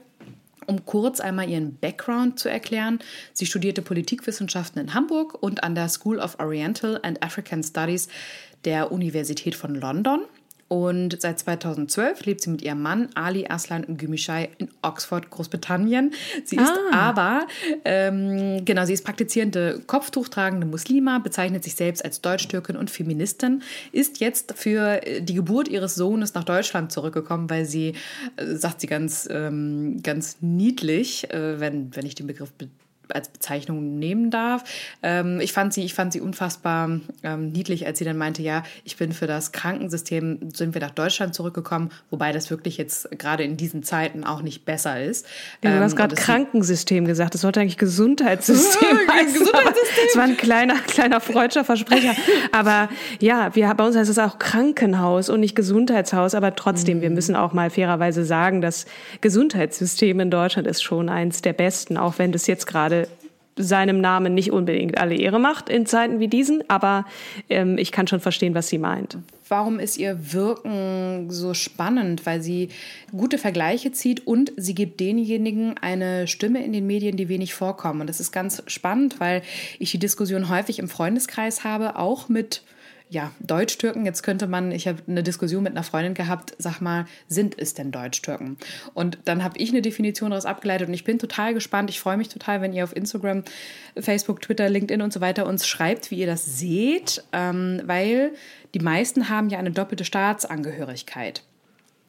um 0.69 0.85
kurz 0.85 1.19
einmal 1.19 1.49
ihren 1.49 1.77
Background 1.77 2.37
zu 2.37 2.47
erklären. 2.47 2.99
Sie 3.33 3.47
studierte 3.47 3.81
Politikwissenschaften 3.81 4.79
in 4.79 4.93
Hamburg 4.93 5.41
und 5.41 5.63
an 5.63 5.73
der 5.73 5.89
School 5.89 6.19
of 6.19 6.39
Oriental 6.39 6.99
and 7.01 7.23
African 7.23 7.63
Studies 7.63 8.07
der 8.65 8.91
Universität 8.91 9.55
von 9.55 9.73
London. 9.73 10.21
Und 10.69 11.19
seit 11.19 11.39
2012 11.39 12.25
lebt 12.25 12.41
sie 12.41 12.51
mit 12.51 12.61
ihrem 12.61 12.81
Mann 12.81 13.09
Ali 13.15 13.47
Aslan 13.47 13.97
Gümüşay 13.97 14.49
in 14.59 14.69
Oxford, 14.83 15.31
Großbritannien. 15.31 16.13
Sie 16.45 16.57
ist 16.57 16.71
ah. 16.91 17.09
aber, 17.09 17.47
ähm, 17.85 18.63
genau, 18.65 18.85
sie 18.85 18.93
ist 18.93 19.03
praktizierende 19.03 19.81
Kopftuchtragende 19.87 20.67
Muslima, 20.67 21.17
bezeichnet 21.17 21.63
sich 21.63 21.73
selbst 21.73 22.05
als 22.05 22.21
Deutsch-Türkin 22.21 22.77
und 22.77 22.91
Feministin, 22.91 23.63
ist 23.91 24.19
jetzt 24.19 24.53
für 24.55 25.01
die 25.19 25.33
Geburt 25.33 25.67
ihres 25.67 25.95
Sohnes 25.95 26.35
nach 26.35 26.43
Deutschland 26.43 26.91
zurückgekommen, 26.91 27.49
weil 27.49 27.65
sie, 27.65 27.95
äh, 28.37 28.45
sagt 28.45 28.81
sie 28.81 28.87
ganz, 28.87 29.27
ähm, 29.31 30.03
ganz 30.03 30.37
niedlich, 30.41 31.33
äh, 31.33 31.59
wenn, 31.59 31.95
wenn 31.95 32.05
ich 32.05 32.13
den 32.13 32.27
Begriff 32.27 32.53
als 33.13 33.29
Bezeichnung 33.29 33.97
nehmen 33.99 34.31
darf. 34.31 34.63
Ähm, 35.03 35.39
ich 35.39 35.53
fand 35.53 35.73
sie, 35.73 35.83
ich 35.83 35.93
fand 35.93 36.13
sie 36.13 36.21
unfassbar 36.21 36.99
ähm, 37.23 37.51
niedlich, 37.51 37.85
als 37.85 37.99
sie 37.99 38.05
dann 38.05 38.17
meinte, 38.17 38.41
ja, 38.41 38.63
ich 38.83 38.97
bin 38.97 39.11
für 39.11 39.27
das 39.27 39.51
Krankensystem, 39.51 40.49
sind 40.53 40.73
wir 40.73 40.81
nach 40.81 40.91
Deutschland 40.91 41.33
zurückgekommen, 41.33 41.91
wobei 42.09 42.31
das 42.31 42.49
wirklich 42.49 42.77
jetzt 42.77 43.09
gerade 43.17 43.43
in 43.43 43.57
diesen 43.57 43.83
Zeiten 43.83 44.23
auch 44.23 44.41
nicht 44.41 44.65
besser 44.65 45.01
ist. 45.01 45.25
Ja, 45.63 45.77
du 45.77 45.83
hast 45.83 45.93
ähm, 45.93 45.97
gerade 45.97 46.15
Krankensystem 46.15 47.05
gesagt, 47.05 47.33
das 47.33 47.41
sollte 47.41 47.61
eigentlich 47.61 47.77
Gesundheitssystem 47.77 48.97
heißen. 49.11 49.39
Gesundheitssystem. 49.39 50.03
Das 50.07 50.15
war 50.15 50.23
ein 50.23 50.37
kleiner, 50.37 50.75
kleiner 50.75 51.19
freudscher 51.21 51.63
Versprecher. 51.63 52.15
aber 52.51 52.89
ja, 53.19 53.55
wir, 53.55 53.73
bei 53.73 53.85
uns 53.85 53.95
heißt 53.95 54.09
es 54.09 54.19
auch 54.19 54.39
Krankenhaus 54.39 55.29
und 55.29 55.39
nicht 55.39 55.55
Gesundheitshaus, 55.55 56.35
aber 56.35 56.55
trotzdem, 56.55 56.97
mhm. 56.97 57.01
wir 57.01 57.09
müssen 57.09 57.35
auch 57.35 57.53
mal 57.53 57.69
fairerweise 57.69 58.25
sagen, 58.25 58.61
das 58.61 58.85
Gesundheitssystem 59.21 60.19
in 60.19 60.31
Deutschland 60.31 60.67
ist 60.67 60.83
schon 60.83 61.09
eins 61.09 61.41
der 61.41 61.53
besten, 61.53 61.97
auch 61.97 62.17
wenn 62.17 62.31
das 62.31 62.47
jetzt 62.47 62.67
gerade 62.67 62.98
seinem 63.59 63.99
Namen 63.99 64.33
nicht 64.33 64.51
unbedingt 64.51 64.97
alle 64.97 65.15
Ehre 65.15 65.39
macht 65.39 65.69
in 65.69 65.85
Zeiten 65.85 66.19
wie 66.19 66.27
diesen, 66.27 66.63
aber 66.69 67.05
ähm, 67.49 67.77
ich 67.77 67.91
kann 67.91 68.07
schon 68.07 68.21
verstehen, 68.21 68.55
was 68.55 68.69
sie 68.69 68.77
meint. 68.77 69.17
Warum 69.49 69.79
ist 69.79 69.97
ihr 69.97 70.33
Wirken 70.33 71.29
so 71.29 71.53
spannend? 71.53 72.25
Weil 72.25 72.41
sie 72.41 72.69
gute 73.11 73.37
Vergleiche 73.37 73.91
zieht 73.91 74.25
und 74.25 74.53
sie 74.55 74.75
gibt 74.75 74.99
denjenigen 74.99 75.75
eine 75.77 76.27
Stimme 76.27 76.63
in 76.63 76.71
den 76.71 76.87
Medien, 76.87 77.17
die 77.17 77.29
wenig 77.29 77.53
vorkommen. 77.53 78.01
Und 78.01 78.07
das 78.07 78.19
ist 78.19 78.31
ganz 78.31 78.63
spannend, 78.67 79.19
weil 79.19 79.41
ich 79.79 79.91
die 79.91 79.97
Diskussion 79.97 80.49
häufig 80.49 80.79
im 80.79 80.87
Freundeskreis 80.87 81.63
habe, 81.63 81.97
auch 81.97 82.29
mit 82.29 82.61
ja, 83.09 83.31
Deutsch-Türken. 83.39 84.05
Jetzt 84.05 84.21
könnte 84.21 84.47
man, 84.47 84.71
ich 84.71 84.87
habe 84.87 84.99
eine 85.07 85.23
Diskussion 85.23 85.63
mit 85.63 85.73
einer 85.73 85.83
Freundin 85.83 86.13
gehabt, 86.13 86.53
sag 86.59 86.79
mal, 86.79 87.05
sind 87.27 87.59
es 87.59 87.73
denn 87.73 87.91
Deutsch-Türken? 87.91 88.57
Und 88.93 89.17
dann 89.25 89.43
habe 89.43 89.57
ich 89.57 89.69
eine 89.69 89.81
Definition 89.81 90.29
daraus 90.29 90.45
abgeleitet 90.45 90.87
und 90.87 90.93
ich 90.93 91.03
bin 91.03 91.17
total 91.17 91.53
gespannt. 91.53 91.89
Ich 91.89 91.99
freue 91.99 92.17
mich 92.17 92.29
total, 92.29 92.61
wenn 92.61 92.71
ihr 92.71 92.83
auf 92.83 92.95
Instagram, 92.95 93.43
Facebook, 93.99 94.41
Twitter, 94.41 94.69
LinkedIn 94.69 95.01
und 95.01 95.11
so 95.11 95.21
weiter 95.21 95.47
uns 95.47 95.67
schreibt, 95.67 96.11
wie 96.11 96.19
ihr 96.19 96.27
das 96.27 96.59
seht, 96.59 97.23
ähm, 97.33 97.81
weil 97.85 98.31
die 98.75 98.79
meisten 98.79 99.29
haben 99.29 99.49
ja 99.49 99.57
eine 99.57 99.71
doppelte 99.71 100.05
Staatsangehörigkeit. 100.05 101.43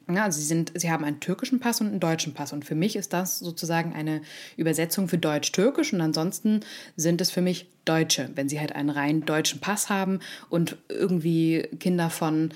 Ja, 0.09 0.25
also 0.25 0.41
sie, 0.41 0.47
sind, 0.47 0.73
sie 0.75 0.91
haben 0.91 1.05
einen 1.05 1.21
türkischen 1.21 1.61
Pass 1.61 1.81
und 1.81 1.89
einen 1.89 2.01
deutschen 2.01 2.35
Pass. 2.35 2.53
Und 2.53 2.65
für 2.65 2.75
mich 2.75 2.97
ist 2.97 3.13
das 3.13 3.39
sozusagen 3.39 3.93
eine 3.93 4.23
Übersetzung 4.57 5.09
für 5.09 5.19
Deutsch-Türkisch. 5.19 5.93
Und 5.93 6.01
ansonsten 6.01 6.61
sind 6.97 7.21
es 7.21 7.31
für 7.31 7.43
mich 7.43 7.69
Deutsche, 7.85 8.31
wenn 8.35 8.49
sie 8.49 8.61
halt 8.61 8.75
einen 8.75 8.91
rein 8.91 9.25
deutschen 9.25 9.61
Pass 9.61 9.89
haben 9.89 10.21
und 10.49 10.77
irgendwie 10.89 11.69
Kinder 11.79 12.11
von 12.11 12.51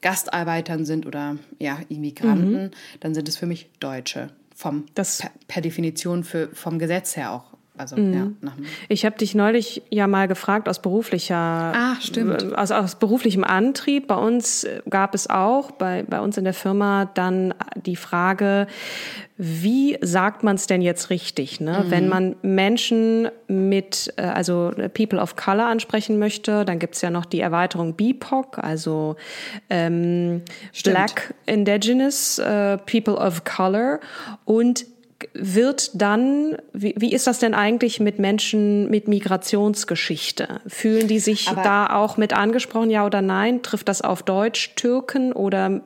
Gastarbeitern 0.00 0.84
sind 0.84 1.06
oder 1.06 1.36
ja, 1.58 1.80
Immigranten, 1.88 2.64
mhm. 2.64 2.70
dann 3.00 3.14
sind 3.14 3.28
es 3.28 3.36
für 3.36 3.46
mich 3.46 3.70
Deutsche. 3.80 4.30
Vom, 4.54 4.86
das 4.94 5.18
per, 5.18 5.30
per 5.48 5.62
Definition 5.62 6.22
für, 6.22 6.48
vom 6.52 6.78
Gesetz 6.78 7.16
her 7.16 7.32
auch 7.32 7.56
also, 7.76 7.96
mhm. 7.96 8.36
ja, 8.42 8.52
ich 8.88 9.06
habe 9.06 9.16
dich 9.16 9.34
neulich 9.34 9.82
ja 9.88 10.06
mal 10.06 10.28
gefragt 10.28 10.68
aus 10.68 10.82
beruflicher, 10.82 11.36
ah, 11.36 11.96
stimmt. 12.00 12.54
Aus, 12.56 12.70
aus 12.72 12.96
beruflichem 12.96 13.42
Antrieb. 13.42 14.06
Bei 14.06 14.16
uns 14.16 14.66
gab 14.88 15.14
es 15.14 15.30
auch 15.30 15.70
bei, 15.70 16.02
bei 16.02 16.20
uns 16.20 16.36
in 16.36 16.44
der 16.44 16.52
Firma 16.52 17.06
dann 17.06 17.54
die 17.86 17.96
Frage, 17.96 18.66
wie 19.42 19.96
sagt 20.02 20.42
man 20.42 20.56
es 20.56 20.66
denn 20.66 20.82
jetzt 20.82 21.08
richtig, 21.08 21.60
ne? 21.60 21.84
Mhm. 21.86 21.90
Wenn 21.90 22.08
man 22.08 22.36
Menschen 22.42 23.30
mit, 23.48 24.12
äh, 24.16 24.22
also 24.24 24.72
People 24.92 25.18
of 25.18 25.36
Color 25.36 25.64
ansprechen 25.64 26.18
möchte, 26.18 26.66
dann 26.66 26.78
gibt's 26.78 27.00
ja 27.00 27.08
noch 27.08 27.24
die 27.24 27.40
Erweiterung 27.40 27.94
BIPOC, 27.94 28.58
also 28.58 29.16
ähm, 29.70 30.42
Black 30.84 31.32
Indigenous 31.46 32.38
uh, 32.38 32.76
People 32.84 33.14
of 33.14 33.44
Color 33.44 34.00
und 34.44 34.84
wird 35.34 35.90
dann, 36.00 36.56
wie, 36.72 36.94
wie 36.98 37.12
ist 37.12 37.26
das 37.26 37.38
denn 37.38 37.54
eigentlich 37.54 38.00
mit 38.00 38.18
Menschen 38.18 38.90
mit 38.90 39.08
Migrationsgeschichte? 39.08 40.60
Fühlen 40.66 41.08
die 41.08 41.18
sich 41.18 41.48
Aber 41.48 41.62
da 41.62 41.86
auch 41.94 42.16
mit 42.16 42.32
angesprochen, 42.32 42.90
ja 42.90 43.04
oder 43.04 43.22
nein? 43.22 43.62
Trifft 43.62 43.88
das 43.88 44.02
auf 44.02 44.22
Deutsch, 44.22 44.74
Türken 44.76 45.32
oder 45.32 45.82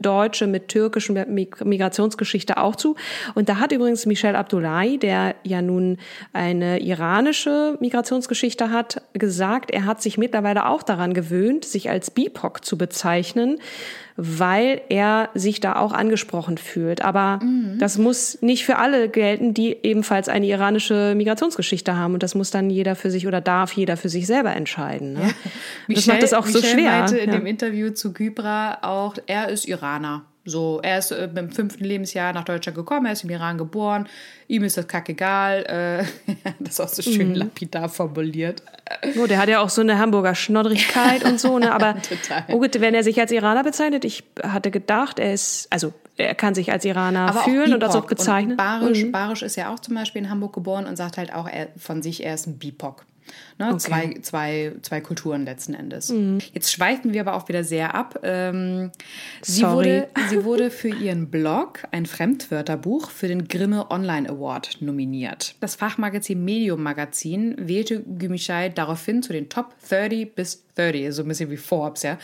Deutsche 0.00 0.46
mit 0.46 0.68
türkischen 0.68 1.14
Migrationsgeschichte 1.34 2.56
auch 2.56 2.76
zu. 2.76 2.96
Und 3.34 3.48
da 3.48 3.58
hat 3.58 3.72
übrigens 3.72 4.06
Michel 4.06 4.36
Abdullahi, 4.36 4.98
der 4.98 5.34
ja 5.42 5.62
nun 5.62 5.98
eine 6.32 6.80
iranische 6.80 7.76
Migrationsgeschichte 7.80 8.70
hat, 8.70 9.02
gesagt, 9.12 9.70
er 9.70 9.84
hat 9.84 10.02
sich 10.02 10.18
mittlerweile 10.18 10.66
auch 10.66 10.82
daran 10.82 11.14
gewöhnt, 11.14 11.64
sich 11.64 11.90
als 11.90 12.10
BIPOC 12.10 12.64
zu 12.64 12.78
bezeichnen, 12.78 13.58
weil 14.16 14.80
er 14.88 15.30
sich 15.34 15.60
da 15.60 15.76
auch 15.76 15.92
angesprochen 15.92 16.56
fühlt. 16.56 17.02
Aber 17.02 17.40
mhm. 17.42 17.78
das 17.78 17.98
muss 17.98 18.40
nicht 18.42 18.64
für 18.64 18.76
alle 18.76 19.08
gelten, 19.08 19.54
die 19.54 19.76
ebenfalls 19.82 20.28
eine 20.28 20.46
iranische 20.46 21.14
Migrationsgeschichte 21.16 21.96
haben. 21.96 22.14
Und 22.14 22.22
das 22.22 22.34
muss 22.34 22.50
dann 22.50 22.70
jeder 22.70 22.94
für 22.94 23.10
sich 23.10 23.26
oder 23.26 23.40
darf 23.40 23.72
jeder 23.72 23.96
für 23.96 24.08
sich 24.08 24.26
selber 24.26 24.54
entscheiden. 24.54 25.14
Ne? 25.14 25.20
Ja. 25.20 25.34
Michel, 25.88 25.94
das 25.96 26.06
macht 26.06 26.22
es 26.22 26.32
auch 26.32 26.46
Michel 26.46 26.60
so 26.60 26.66
schwer. 26.66 26.90
meinte 26.90 27.18
in 27.18 27.30
ja. 27.30 27.38
dem 27.38 27.46
Interview 27.46 27.90
zu 27.90 28.12
Kybra 28.12 28.78
auch, 28.82 29.16
er 29.26 29.48
ist 29.48 29.66
Iraner. 29.66 30.24
So, 30.46 30.80
er 30.82 30.98
ist 30.98 31.10
äh, 31.10 31.28
im 31.34 31.50
fünften 31.50 31.84
Lebensjahr 31.84 32.32
nach 32.34 32.44
Deutschland 32.44 32.76
gekommen, 32.76 33.06
er 33.06 33.12
ist 33.12 33.24
im 33.24 33.30
Iran 33.30 33.56
geboren, 33.56 34.06
ihm 34.46 34.62
ist 34.64 34.76
das 34.76 34.86
kackegal. 34.86 35.64
Äh, 36.26 36.32
das 36.60 36.74
ist 36.74 36.80
auch 36.80 36.88
so 36.88 37.02
schön 37.02 37.30
mhm. 37.30 37.34
lapidar 37.36 37.88
formuliert. 37.88 38.62
Oh, 39.18 39.26
der 39.26 39.38
hat 39.38 39.48
ja 39.48 39.60
auch 39.60 39.70
so 39.70 39.80
eine 39.80 39.98
Hamburger 39.98 40.34
Schnoddrigkeit 40.34 41.24
und 41.24 41.40
so, 41.40 41.58
ne? 41.58 41.72
Aber 41.72 41.96
oh, 42.48 42.60
wenn 42.60 42.94
er 42.94 43.02
sich 43.02 43.18
als 43.18 43.32
Iraner 43.32 43.64
bezeichnet, 43.64 44.04
ich 44.04 44.24
hatte 44.42 44.70
gedacht, 44.70 45.18
er 45.18 45.32
ist, 45.32 45.66
also 45.70 45.94
er 46.18 46.34
kann 46.34 46.54
sich 46.54 46.70
als 46.70 46.84
Iraner 46.84 47.28
Aber 47.30 47.40
fühlen 47.40 47.72
und 47.72 47.80
das 47.80 47.96
auch 47.96 48.06
bezeichnen. 48.06 48.56
Barisch, 48.58 49.04
mhm. 49.04 49.12
Barisch 49.12 49.42
ist 49.42 49.56
ja 49.56 49.72
auch 49.72 49.80
zum 49.80 49.94
Beispiel 49.94 50.22
in 50.22 50.30
Hamburg 50.30 50.52
geboren 50.52 50.84
und 50.86 50.96
sagt 50.96 51.16
halt 51.16 51.32
auch 51.32 51.48
er, 51.48 51.68
von 51.78 52.02
sich, 52.02 52.22
er 52.22 52.34
ist 52.34 52.46
ein 52.46 52.58
BIPOC. 52.58 53.06
Ne? 53.58 53.68
Okay. 53.68 53.78
Zwei, 53.78 54.14
zwei, 54.22 54.72
zwei 54.82 55.00
Kulturen 55.00 55.44
letzten 55.44 55.74
Endes. 55.74 56.10
Mhm. 56.10 56.38
Jetzt 56.52 56.72
schweifen 56.72 57.12
wir 57.12 57.20
aber 57.20 57.34
auch 57.34 57.48
wieder 57.48 57.62
sehr 57.62 57.94
ab. 57.94 58.18
Ähm, 58.22 58.90
sie, 59.42 59.62
wurde, 59.62 60.08
sie 60.28 60.44
wurde 60.44 60.70
für 60.70 60.88
ihren 60.88 61.30
Blog, 61.30 61.84
ein 61.92 62.06
Fremdwörterbuch, 62.06 63.10
für 63.10 63.28
den 63.28 63.46
Grimme 63.46 63.90
Online 63.90 64.28
Award 64.28 64.78
nominiert. 64.80 65.54
Das 65.60 65.76
Fachmagazin 65.76 66.44
Medium 66.44 66.82
Magazin 66.82 67.54
wählte 67.58 68.00
Gümüşay 68.00 68.70
daraufhin 68.70 69.22
zu 69.22 69.32
den 69.32 69.48
Top 69.48 69.74
30 69.88 70.34
bis 70.34 70.64
30, 70.74 71.14
so 71.14 71.22
ein 71.22 71.28
bisschen 71.28 71.50
wie 71.50 71.56
Forbes, 71.56 72.02
ja, 72.02 72.14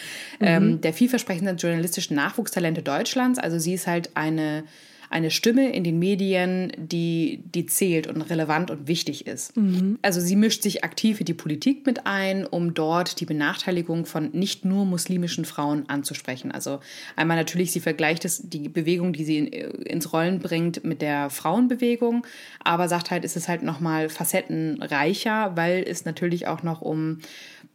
mhm. 0.40 0.46
ähm, 0.46 0.80
der 0.80 0.92
vielversprechenden 0.92 1.56
journalistischen 1.56 2.16
Nachwuchstalente 2.16 2.82
Deutschlands. 2.82 3.38
Also 3.38 3.58
sie 3.58 3.74
ist 3.74 3.86
halt 3.86 4.10
eine 4.14 4.64
eine 5.10 5.32
Stimme 5.32 5.72
in 5.72 5.82
den 5.82 5.98
Medien, 5.98 6.72
die, 6.76 7.42
die 7.52 7.66
zählt 7.66 8.06
und 8.06 8.22
relevant 8.22 8.70
und 8.70 8.86
wichtig 8.86 9.26
ist. 9.26 9.56
Mhm. 9.56 9.98
Also 10.02 10.20
sie 10.20 10.36
mischt 10.36 10.62
sich 10.62 10.84
aktiv 10.84 11.18
in 11.18 11.26
die 11.26 11.34
Politik 11.34 11.84
mit 11.84 12.06
ein, 12.06 12.46
um 12.46 12.74
dort 12.74 13.18
die 13.18 13.26
Benachteiligung 13.26 14.06
von 14.06 14.30
nicht 14.32 14.64
nur 14.64 14.84
muslimischen 14.84 15.44
Frauen 15.44 15.88
anzusprechen. 15.88 16.52
Also 16.52 16.78
einmal 17.16 17.36
natürlich, 17.36 17.72
sie 17.72 17.80
vergleicht 17.80 18.24
es, 18.24 18.48
die 18.48 18.68
Bewegung, 18.68 19.12
die 19.12 19.24
sie 19.24 19.38
in, 19.38 19.46
ins 19.48 20.12
Rollen 20.12 20.38
bringt, 20.38 20.84
mit 20.84 21.02
der 21.02 21.28
Frauenbewegung, 21.28 22.24
aber 22.62 22.88
sagt 22.88 23.10
halt, 23.10 23.24
ist 23.24 23.36
es 23.36 23.48
halt 23.48 23.64
nochmal 23.64 24.10
facettenreicher, 24.10 25.56
weil 25.56 25.82
es 25.88 26.04
natürlich 26.04 26.46
auch 26.46 26.62
noch 26.62 26.82
um 26.82 27.18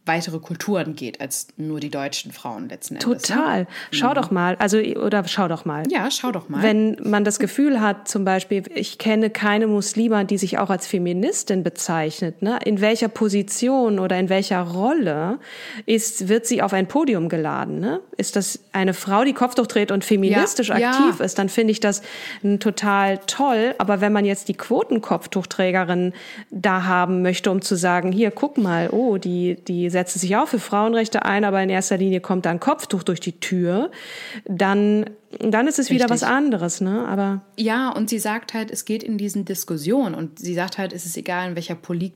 weitere 0.06 0.38
Kulturen 0.38 0.94
geht 0.94 1.20
als 1.20 1.48
nur 1.56 1.80
die 1.80 1.90
deutschen 1.90 2.32
Frauen 2.32 2.68
letzten 2.68 2.96
Endes. 2.96 3.22
Total. 3.22 3.60
Ne? 3.60 3.66
Schau 3.90 4.10
mhm. 4.10 4.14
doch 4.14 4.30
mal, 4.30 4.56
also 4.56 4.78
oder 4.78 5.26
schau 5.26 5.48
doch 5.48 5.64
mal. 5.64 5.82
Ja, 5.90 6.10
schau 6.10 6.32
doch 6.32 6.48
mal. 6.48 6.62
Wenn 6.62 6.96
man 7.02 7.24
das 7.24 7.38
Gefühl 7.38 7.80
hat, 7.80 8.08
zum 8.08 8.24
Beispiel, 8.24 8.62
ich 8.74 8.98
kenne 8.98 9.30
keine 9.30 9.66
Muslima, 9.66 10.24
die 10.24 10.38
sich 10.38 10.58
auch 10.58 10.70
als 10.70 10.86
Feministin 10.86 11.62
bezeichnet, 11.62 12.42
ne? 12.42 12.58
In 12.64 12.80
welcher 12.80 13.08
Position 13.08 13.98
oder 13.98 14.18
in 14.18 14.28
welcher 14.28 14.62
Rolle 14.62 15.38
ist, 15.86 16.28
wird 16.28 16.46
sie 16.46 16.62
auf 16.62 16.72
ein 16.72 16.86
Podium 16.86 17.28
geladen? 17.28 17.80
Ne? 17.80 18.00
Ist 18.16 18.36
das 18.36 18.60
eine 18.72 18.94
Frau, 18.94 19.24
die 19.24 19.32
Kopftuch 19.32 19.66
dreht 19.66 19.90
und 19.90 20.04
feministisch 20.04 20.68
ja, 20.68 20.76
aktiv 20.76 21.18
ja. 21.18 21.24
ist, 21.24 21.38
dann 21.38 21.48
finde 21.48 21.72
ich 21.72 21.80
das 21.80 22.02
total 22.60 23.18
toll. 23.26 23.74
Aber 23.78 24.00
wenn 24.00 24.12
man 24.12 24.24
jetzt 24.24 24.48
die 24.48 24.54
Quotenkopftuchträgerin 24.54 26.12
da 26.50 26.84
haben 26.84 27.22
möchte, 27.22 27.50
um 27.50 27.62
zu 27.62 27.74
sagen, 27.76 28.12
hier, 28.12 28.30
guck 28.30 28.58
mal, 28.58 28.90
oh, 28.90 29.18
die, 29.18 29.56
die 29.66 29.90
setzen 29.96 30.18
sich 30.18 30.36
auch 30.36 30.46
für 30.46 30.58
Frauenrechte 30.58 31.24
ein, 31.24 31.44
aber 31.44 31.62
in 31.62 31.70
erster 31.70 31.96
Linie 31.96 32.20
kommt 32.20 32.44
da 32.44 32.50
ein 32.50 32.60
Kopftuch 32.60 33.02
durch 33.02 33.18
die 33.18 33.40
Tür, 33.40 33.90
dann 34.44 35.06
dann 35.40 35.66
ist 35.66 35.78
es 35.78 35.86
Richtig. 35.86 35.96
wieder 35.96 36.10
was 36.10 36.22
anderes, 36.22 36.80
ne? 36.80 37.06
Aber 37.08 37.42
ja, 37.58 37.90
und 37.90 38.08
sie 38.10 38.18
sagt 38.18 38.54
halt, 38.54 38.70
es 38.70 38.84
geht 38.84 39.02
in 39.02 39.18
diesen 39.18 39.44
Diskussionen 39.44 40.14
und 40.14 40.38
sie 40.38 40.54
sagt 40.54 40.78
halt, 40.78 40.92
es 40.92 41.04
ist 41.04 41.16
egal, 41.16 41.50
in 41.50 41.56
welcher 41.56 41.74
Polit 41.74 42.12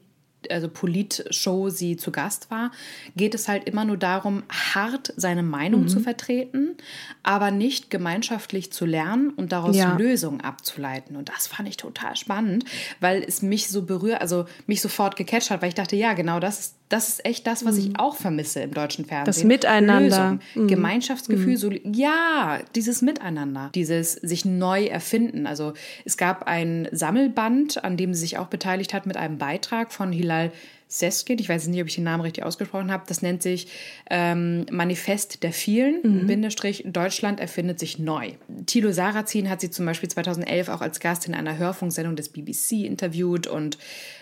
also 0.49 0.69
Politshow 0.69 1.69
sie 1.69 1.99
zu 1.99 2.13
Gast 2.13 2.51
war, 2.51 2.71
geht 3.15 3.35
es 3.35 3.47
halt 3.47 3.69
immer 3.69 3.85
nur 3.85 3.99
darum, 3.99 4.43
hart 4.49 5.13
seine 5.17 5.43
Meinung 5.43 5.83
mhm. 5.83 5.89
zu 5.89 6.01
vertreten, 6.01 6.77
aber 7.23 7.51
nicht 7.51 7.91
gemeinschaftlich 7.91 8.73
zu 8.73 8.87
lernen 8.87 9.31
und 9.31 9.53
daraus 9.53 9.77
ja. 9.77 9.97
Lösungen 9.97 10.41
abzuleiten. 10.41 11.17
Und 11.17 11.29
das 11.29 11.47
fand 11.47 11.69
ich 11.69 11.77
total 11.77 12.17
spannend, 12.17 12.65
weil 13.01 13.23
es 13.23 13.43
mich 13.43 13.69
so 13.69 13.83
berührt, 13.83 14.23
also 14.23 14.47
mich 14.67 14.81
sofort 14.81 15.17
gecatcht 15.17 15.51
hat, 15.51 15.61
weil 15.61 15.69
ich 15.69 15.75
dachte, 15.75 15.97
ja, 15.97 16.15
genau 16.15 16.41
das 16.41 16.61
ist 16.61 16.80
Das 16.91 17.09
ist 17.09 17.25
echt 17.25 17.47
das, 17.47 17.65
was 17.65 17.79
ich 17.79 17.99
auch 17.99 18.17
vermisse 18.17 18.61
im 18.61 18.75
deutschen 18.75 19.05
Fernsehen. 19.05 19.25
Das 19.25 19.45
Miteinander. 19.45 20.39
Lösung, 20.55 20.67
Gemeinschaftsgefühl, 20.67 21.57
so, 21.57 21.71
ja, 21.71 22.59
dieses 22.75 23.01
Miteinander, 23.01 23.71
dieses 23.75 24.15
sich 24.15 24.45
neu 24.45 24.87
erfinden. 24.87 25.47
Also 25.47 25.73
es 26.05 26.17
gab 26.17 26.49
ein 26.49 26.89
Sammelband, 26.91 27.85
an 27.85 27.97
dem 27.97 28.13
sie 28.13 28.21
sich 28.21 28.39
auch 28.39 28.49
beteiligt 28.49 28.93
hat 28.93 29.07
mit 29.07 29.17
einem 29.17 29.39
Beitrag 29.39 29.93
von 29.93 30.11
Hilal 30.11 30.51
Seskin, 30.93 31.39
ich 31.39 31.49
weiß 31.49 31.69
nicht, 31.69 31.81
ob 31.81 31.87
ich 31.87 31.95
den 31.95 32.05
Namen 32.05 32.23
richtig 32.23 32.45
ausgesprochen 32.45 32.91
habe, 32.91 33.05
das 33.07 33.23
nennt 33.23 33.45
sich 33.45 33.69
ähm, 34.11 34.67
Manifest 34.73 35.45
der 35.45 35.53
vielen, 35.53 36.01
mhm. 36.03 36.27
Bindestrich, 36.27 36.83
Deutschland 36.85 37.39
erfindet 37.39 37.79
sich 37.79 38.01
neu. 38.01 38.33
Thilo 38.67 38.91
Sarrazin 38.91 39.49
hat 39.49 39.61
sie 39.61 39.71
zum 39.71 39.87
Beispiel 39.87 40.09
2011 40.09 40.69
auch 40.69 40.81
als 40.81 40.99
Gast 40.99 41.29
in 41.29 41.35
einer 41.35 41.57
Hörfunksendung 41.57 42.17
des 42.17 42.31
BBC 42.31 42.85
interviewt 42.85 43.47
und 43.47 43.79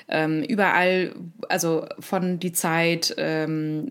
ähm, 0.08 0.42
überall, 0.42 1.14
also 1.48 1.86
von 2.00 2.38
die 2.38 2.52
Zeit, 2.52 3.14
ähm, 3.16 3.90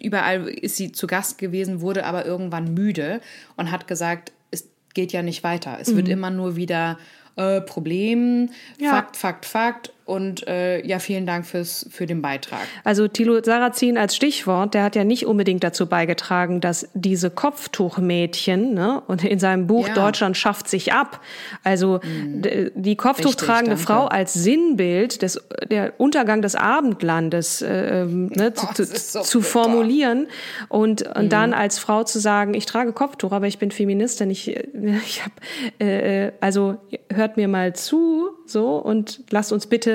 überall 0.00 0.48
ist 0.48 0.76
sie 0.76 0.92
zu 0.92 1.08
Gast 1.08 1.36
gewesen, 1.38 1.80
wurde 1.80 2.06
aber 2.06 2.24
irgendwann 2.24 2.74
müde 2.74 3.20
und 3.56 3.72
hat 3.72 3.88
gesagt, 3.88 4.30
es 4.52 4.68
geht 4.94 5.12
ja 5.12 5.22
nicht 5.22 5.42
weiter. 5.42 5.78
Es 5.80 5.88
mhm. 5.88 5.96
wird 5.96 6.08
immer 6.10 6.30
nur 6.30 6.54
wieder 6.54 6.96
äh, 7.34 7.60
Problem, 7.60 8.50
ja. 8.78 8.90
Fakt, 8.90 9.16
Fakt, 9.16 9.46
Fakt 9.46 9.93
und 10.04 10.46
äh, 10.46 10.84
ja, 10.86 10.98
vielen 10.98 11.24
Dank 11.24 11.46
fürs, 11.46 11.86
für 11.90 12.04
den 12.04 12.20
Beitrag. 12.20 12.60
Also 12.84 13.08
Thilo 13.08 13.42
Sarrazin 13.42 13.96
als 13.96 14.14
Stichwort, 14.14 14.74
der 14.74 14.82
hat 14.82 14.96
ja 14.96 15.04
nicht 15.04 15.24
unbedingt 15.24 15.64
dazu 15.64 15.86
beigetragen, 15.86 16.60
dass 16.60 16.88
diese 16.92 17.30
Kopftuchmädchen, 17.30 18.74
ne, 18.74 19.02
und 19.06 19.24
in 19.24 19.38
seinem 19.38 19.66
Buch 19.66 19.88
ja. 19.88 19.94
Deutschland 19.94 20.36
schafft 20.36 20.68
sich 20.68 20.92
ab, 20.92 21.20
also 21.62 22.00
mhm. 22.02 22.70
die 22.74 22.96
Kopftuchtragende 22.96 23.72
Richtig, 23.72 23.86
Frau 23.86 24.06
als 24.06 24.34
Sinnbild 24.34 25.22
des 25.22 25.40
der 25.70 25.94
Untergang 25.98 26.42
des 26.42 26.54
Abendlandes 26.54 27.62
äh, 27.62 28.02
ähm, 28.02 28.26
ne, 28.34 28.52
oh, 28.56 28.72
zu, 28.74 28.84
so 28.84 29.20
zu 29.22 29.40
formulieren 29.40 30.26
und, 30.68 31.02
und 31.16 31.24
mhm. 31.24 31.28
dann 31.30 31.54
als 31.54 31.78
Frau 31.78 32.04
zu 32.04 32.18
sagen, 32.18 32.52
ich 32.52 32.66
trage 32.66 32.92
Kopftuch, 32.92 33.32
aber 33.32 33.46
ich 33.46 33.58
bin 33.58 33.70
Feministin, 33.70 34.28
ich, 34.30 34.48
ich 35.06 35.22
habe, 35.22 35.34
äh, 35.80 36.26
äh, 36.26 36.32
also 36.40 36.76
hört 37.10 37.38
mir 37.38 37.48
mal 37.48 37.74
zu, 37.74 38.28
so 38.46 38.76
und 38.76 39.22
lasst 39.30 39.50
uns 39.52 39.66
bitte 39.66 39.93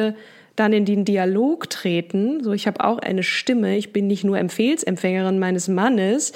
dann 0.56 0.74
in 0.74 0.86
den 0.86 1.06
Dialog 1.06 1.70
treten. 1.70 2.44
So, 2.44 2.51
ich 2.51 2.68
habe 2.68 2.84
auch 2.84 3.00
eine 3.00 3.24
Stimme. 3.24 3.77
Ich 3.77 3.94
bin 3.94 4.08
nicht 4.08 4.24
nur 4.24 4.38
Empfehlsempfängerin 4.38 5.39
meines 5.39 5.68
Mannes. 5.68 6.34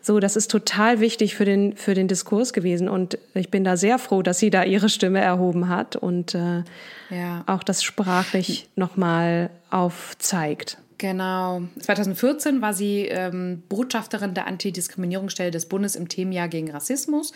So, 0.00 0.20
das 0.20 0.36
ist 0.36 0.52
total 0.52 1.00
wichtig 1.00 1.34
für 1.34 1.44
den 1.44 1.74
für 1.74 1.94
den 1.94 2.06
Diskurs 2.06 2.52
gewesen 2.52 2.88
und 2.88 3.18
ich 3.34 3.50
bin 3.50 3.64
da 3.64 3.76
sehr 3.76 3.98
froh, 3.98 4.22
dass 4.22 4.38
sie 4.38 4.50
da 4.50 4.62
ihre 4.62 4.88
Stimme 4.88 5.20
erhoben 5.20 5.68
hat 5.68 5.96
und 5.96 6.32
äh, 6.36 6.62
ja. 7.10 7.42
auch 7.46 7.64
das 7.64 7.82
sprachlich 7.82 8.68
nochmal 8.76 9.50
aufzeigt. 9.68 10.78
Genau. 10.98 11.62
2014 11.80 12.62
war 12.62 12.72
sie 12.72 13.02
ähm, 13.02 13.62
Botschafterin 13.68 14.32
der 14.32 14.46
Antidiskriminierungsstelle 14.46 15.50
des 15.50 15.66
Bundes 15.66 15.94
im 15.94 16.08
Themenjahr 16.08 16.48
gegen 16.48 16.70
Rassismus. 16.70 17.32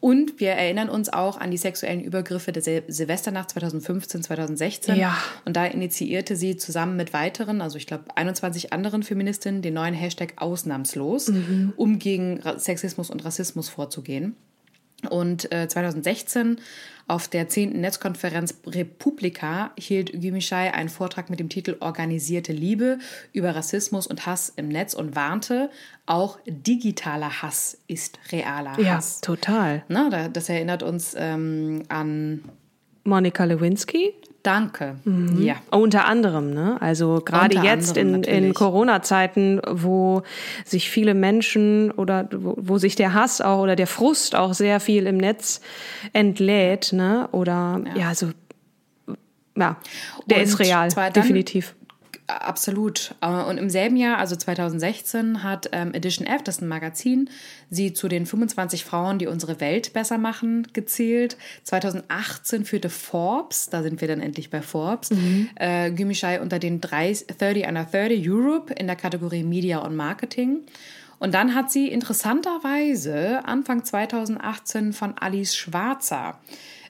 Und 0.00 0.40
wir 0.40 0.50
erinnern 0.50 0.88
uns 0.88 1.12
auch 1.12 1.38
an 1.38 1.50
die 1.50 1.56
sexuellen 1.56 2.00
Übergriffe 2.00 2.50
der 2.50 2.62
Sil 2.62 2.82
Silvesternacht 2.88 3.50
2015, 3.50 4.24
2016. 4.24 4.96
Ja. 4.96 5.16
Und 5.44 5.56
da 5.56 5.64
initiierte 5.66 6.34
sie 6.34 6.56
zusammen 6.56 6.96
mit 6.96 7.12
weiteren, 7.12 7.60
also 7.60 7.78
ich 7.78 7.86
glaube 7.86 8.04
21 8.16 8.72
anderen 8.72 9.02
Feministinnen, 9.02 9.62
den 9.62 9.74
neuen 9.74 9.94
Hashtag 9.94 10.34
Ausnahmslos, 10.36 11.28
mhm. 11.28 11.72
um 11.76 11.98
gegen 11.98 12.40
Sexismus 12.56 13.10
und 13.10 13.24
Rassismus 13.24 13.68
vorzugehen. 13.68 14.34
Und 15.06 15.52
äh, 15.52 15.68
2016 15.68 16.58
auf 17.06 17.28
der 17.28 17.48
10. 17.48 17.80
Netzkonferenz 17.80 18.54
Republika 18.66 19.72
hielt 19.78 20.12
Gümüşay 20.12 20.70
einen 20.70 20.88
Vortrag 20.88 21.28
mit 21.28 21.38
dem 21.38 21.48
Titel 21.48 21.76
Organisierte 21.80 22.52
Liebe 22.52 22.98
über 23.32 23.54
Rassismus 23.54 24.06
und 24.06 24.24
Hass 24.24 24.52
im 24.56 24.68
Netz 24.68 24.94
und 24.94 25.14
warnte, 25.14 25.70
auch 26.06 26.38
digitaler 26.46 27.42
Hass 27.42 27.78
ist 27.88 28.18
realer 28.32 28.76
Hass. 28.76 29.20
Ja, 29.20 29.26
total. 29.26 29.84
Na, 29.88 30.28
das 30.28 30.48
erinnert 30.48 30.82
uns 30.82 31.14
ähm, 31.18 31.82
an 31.88 32.42
Monika 33.04 33.44
Lewinsky. 33.44 34.14
Danke. 34.44 34.96
Mhm. 35.04 35.42
Ja. 35.42 35.56
Unter 35.70 36.04
anderem, 36.04 36.52
ne? 36.52 36.76
Also 36.80 37.22
gerade 37.24 37.56
jetzt 37.60 37.96
in, 37.96 38.22
in 38.24 38.52
Corona-Zeiten, 38.52 39.62
wo 39.66 40.22
sich 40.66 40.90
viele 40.90 41.14
Menschen 41.14 41.90
oder 41.90 42.28
wo, 42.30 42.54
wo, 42.58 42.76
sich 42.76 42.94
der 42.94 43.14
Hass 43.14 43.40
auch 43.40 43.62
oder 43.62 43.74
der 43.74 43.86
Frust 43.86 44.36
auch 44.36 44.52
sehr 44.52 44.80
viel 44.80 45.06
im 45.06 45.16
Netz 45.16 45.62
entlädt, 46.12 46.92
ne? 46.92 47.26
Oder 47.32 47.80
ja, 47.94 48.08
ja 48.08 48.14
so 48.14 48.32
ja, 49.56 49.76
der 50.26 50.38
Und 50.38 50.42
ist 50.42 50.58
real, 50.58 50.88
definitiv. 51.14 51.74
Absolut. 52.26 53.14
Äh, 53.20 53.26
und 53.26 53.58
im 53.58 53.68
selben 53.68 53.96
Jahr, 53.96 54.18
also 54.18 54.34
2016, 54.34 55.42
hat 55.42 55.68
ähm, 55.72 55.92
Edition 55.92 56.26
F, 56.26 56.42
das 56.42 56.56
ist 56.56 56.62
ein 56.62 56.68
Magazin, 56.68 57.28
sie 57.70 57.92
zu 57.92 58.08
den 58.08 58.24
25 58.24 58.84
Frauen, 58.84 59.18
die 59.18 59.26
unsere 59.26 59.60
Welt 59.60 59.92
besser 59.92 60.16
machen, 60.16 60.66
gezählt. 60.72 61.36
2018 61.64 62.64
führte 62.64 62.88
Forbes, 62.88 63.68
da 63.68 63.82
sind 63.82 64.00
wir 64.00 64.08
dann 64.08 64.20
endlich 64.20 64.48
bei 64.48 64.62
Forbes, 64.62 65.10
mhm. 65.10 65.50
äh, 65.56 65.90
Gümüşay 65.90 66.40
unter 66.40 66.58
den 66.58 66.80
30, 66.80 67.26
30 67.26 67.66
under 67.66 67.84
30 67.84 68.28
Europe 68.28 68.72
in 68.72 68.86
der 68.86 68.96
Kategorie 68.96 69.42
Media 69.42 69.78
und 69.78 69.94
Marketing. 69.94 70.62
Und 71.18 71.34
dann 71.34 71.54
hat 71.54 71.70
sie 71.70 71.88
interessanterweise 71.88 73.44
Anfang 73.44 73.84
2018 73.84 74.92
von 74.92 75.14
Alice 75.18 75.56
Schwarzer 75.56 76.38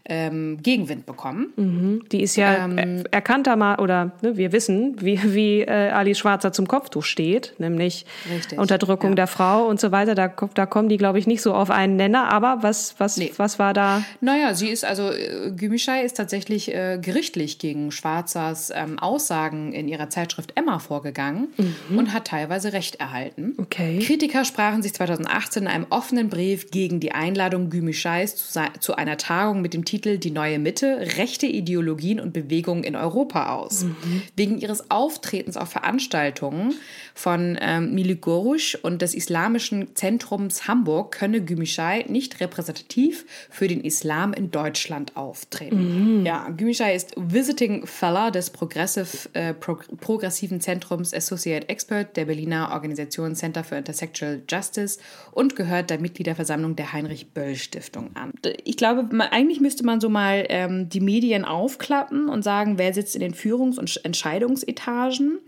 ähm, 0.06 0.58
Gegenwind 0.62 1.06
bekommen. 1.06 1.52
Mhm. 1.56 2.04
Die 2.12 2.22
ist 2.22 2.36
ja 2.36 2.66
ähm, 2.66 3.04
erkannter 3.10 3.56
mal, 3.56 3.78
oder 3.78 4.12
ne, 4.20 4.36
wir 4.36 4.52
wissen, 4.52 4.96
wie, 5.00 5.18
wie 5.34 5.62
äh, 5.62 5.90
Alice 5.90 6.18
Schwarzer 6.18 6.52
zum 6.52 6.68
Kopftuch 6.68 7.04
steht, 7.04 7.54
nämlich 7.58 8.04
richtig, 8.30 8.58
Unterdrückung 8.58 9.10
ja. 9.10 9.16
der 9.16 9.26
Frau 9.26 9.66
und 9.66 9.80
so 9.80 9.92
weiter. 9.92 10.14
Da, 10.14 10.28
da 10.28 10.66
kommen 10.66 10.90
die, 10.90 10.98
glaube 10.98 11.18
ich, 11.18 11.26
nicht 11.26 11.40
so 11.40 11.54
auf 11.54 11.70
einen 11.70 11.96
Nenner. 11.96 12.30
Aber 12.30 12.58
was, 12.60 12.96
was, 12.98 13.16
nee. 13.16 13.32
was 13.38 13.58
war 13.58 13.72
da? 13.72 14.04
Naja, 14.20 14.54
sie 14.54 14.68
ist 14.68 14.84
also, 14.84 15.10
äh, 15.10 15.52
Gümüşay 15.56 16.04
ist 16.04 16.18
tatsächlich 16.18 16.74
äh, 16.74 16.98
gerichtlich 17.00 17.58
gegen 17.58 17.90
Schwarzers 17.90 18.70
ähm, 18.74 18.98
Aussagen 18.98 19.72
in 19.72 19.88
ihrer 19.88 20.10
Zeitschrift 20.10 20.52
Emma 20.54 20.80
vorgegangen 20.80 21.48
mhm. 21.56 21.98
und 21.98 22.12
hat 22.12 22.26
teilweise 22.26 22.74
Recht 22.74 22.96
erhalten. 22.96 23.54
Okay. 23.56 24.00
Kritiker 24.00 24.44
sprachen 24.44 24.82
sich 24.82 24.92
2018 24.92 25.62
in 25.62 25.68
einem 25.68 25.86
offenen 25.88 26.28
Brief 26.28 26.70
gegen 26.70 27.00
die 27.00 27.12
Einladung 27.12 27.70
Gümüşays 27.70 28.36
zu, 28.36 28.60
zu 28.80 28.96
einer 28.96 29.16
Tagung 29.16 29.62
mit 29.62 29.72
dem 29.72 29.86
Titel 29.86 29.93
Titel 29.94 30.18
Die 30.18 30.32
neue 30.32 30.58
Mitte, 30.58 30.98
rechte 31.18 31.46
Ideologien 31.46 32.18
und 32.18 32.32
Bewegungen 32.32 32.82
in 32.82 32.96
Europa 32.96 33.54
aus. 33.54 33.84
Mhm. 33.84 34.22
Wegen 34.34 34.58
ihres 34.58 34.90
Auftretens 34.90 35.56
auf 35.56 35.68
Veranstaltungen 35.68 36.74
von 37.14 37.56
ähm, 37.60 37.94
Miligorisch 37.94 38.76
und 38.82 39.02
des 39.02 39.14
Islamischen 39.14 39.94
Zentrums 39.94 40.66
Hamburg 40.66 41.12
könne 41.12 41.40
Gümüşay 41.40 42.10
nicht 42.10 42.40
repräsentativ 42.40 43.24
für 43.50 43.68
den 43.68 43.82
Islam 43.82 44.32
in 44.32 44.50
Deutschland 44.50 45.16
auftreten. 45.16 46.18
Mhm. 46.18 46.26
Ja, 46.26 46.48
Gümüşay 46.48 46.96
ist 46.96 47.12
Visiting 47.16 47.86
Fellow 47.86 48.32
des 48.32 48.50
Progressive, 48.50 49.28
äh, 49.34 49.54
Pro 49.54 49.78
progressiven 50.00 50.60
Zentrums 50.60 51.14
Associate 51.14 51.68
Expert 51.68 52.16
der 52.16 52.24
Berliner 52.24 52.70
Organisation 52.72 53.36
Center 53.36 53.62
for 53.62 53.78
Intersexual 53.78 54.42
Justice 54.50 54.98
und 55.30 55.54
gehört 55.54 55.90
der 55.90 56.00
Mitgliederversammlung 56.00 56.74
der 56.74 56.92
Heinrich 56.92 57.28
Böll 57.30 57.54
Stiftung 57.54 58.10
an. 58.14 58.32
Ich 58.64 58.76
glaube, 58.76 59.08
eigentlich 59.30 59.60
müsste 59.60 59.83
man 59.84 60.00
so 60.00 60.08
mal 60.08 60.46
ähm, 60.48 60.88
die 60.88 61.00
Medien 61.00 61.44
aufklappen 61.44 62.28
und 62.28 62.42
sagen, 62.42 62.78
wer 62.78 62.92
sitzt 62.92 63.14
in 63.14 63.20
den 63.20 63.34
Führungs- 63.34 63.78
und 63.78 64.04
Entscheidungsetagen. 64.04 65.38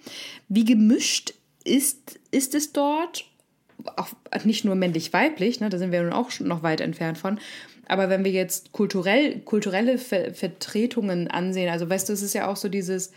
Wie 0.48 0.64
gemischt 0.64 1.34
ist, 1.64 2.18
ist 2.30 2.54
es 2.54 2.72
dort? 2.72 3.24
Auch 3.96 4.08
nicht 4.44 4.64
nur 4.64 4.74
männlich-weiblich, 4.74 5.60
ne, 5.60 5.68
da 5.68 5.78
sind 5.78 5.92
wir 5.92 6.02
nun 6.02 6.12
auch 6.12 6.30
schon 6.30 6.48
noch 6.48 6.62
weit 6.62 6.80
entfernt 6.80 7.18
von. 7.18 7.38
Aber 7.88 8.08
wenn 8.08 8.24
wir 8.24 8.32
jetzt 8.32 8.72
kulturell, 8.72 9.40
kulturelle 9.40 9.98
Ver 9.98 10.34
Vertretungen 10.34 11.28
ansehen, 11.28 11.70
also 11.70 11.88
weißt 11.88 12.08
du, 12.08 12.12
es 12.12 12.22
ist 12.22 12.34
ja 12.34 12.48
auch 12.48 12.56
so 12.56 12.68
dieses, 12.68 13.12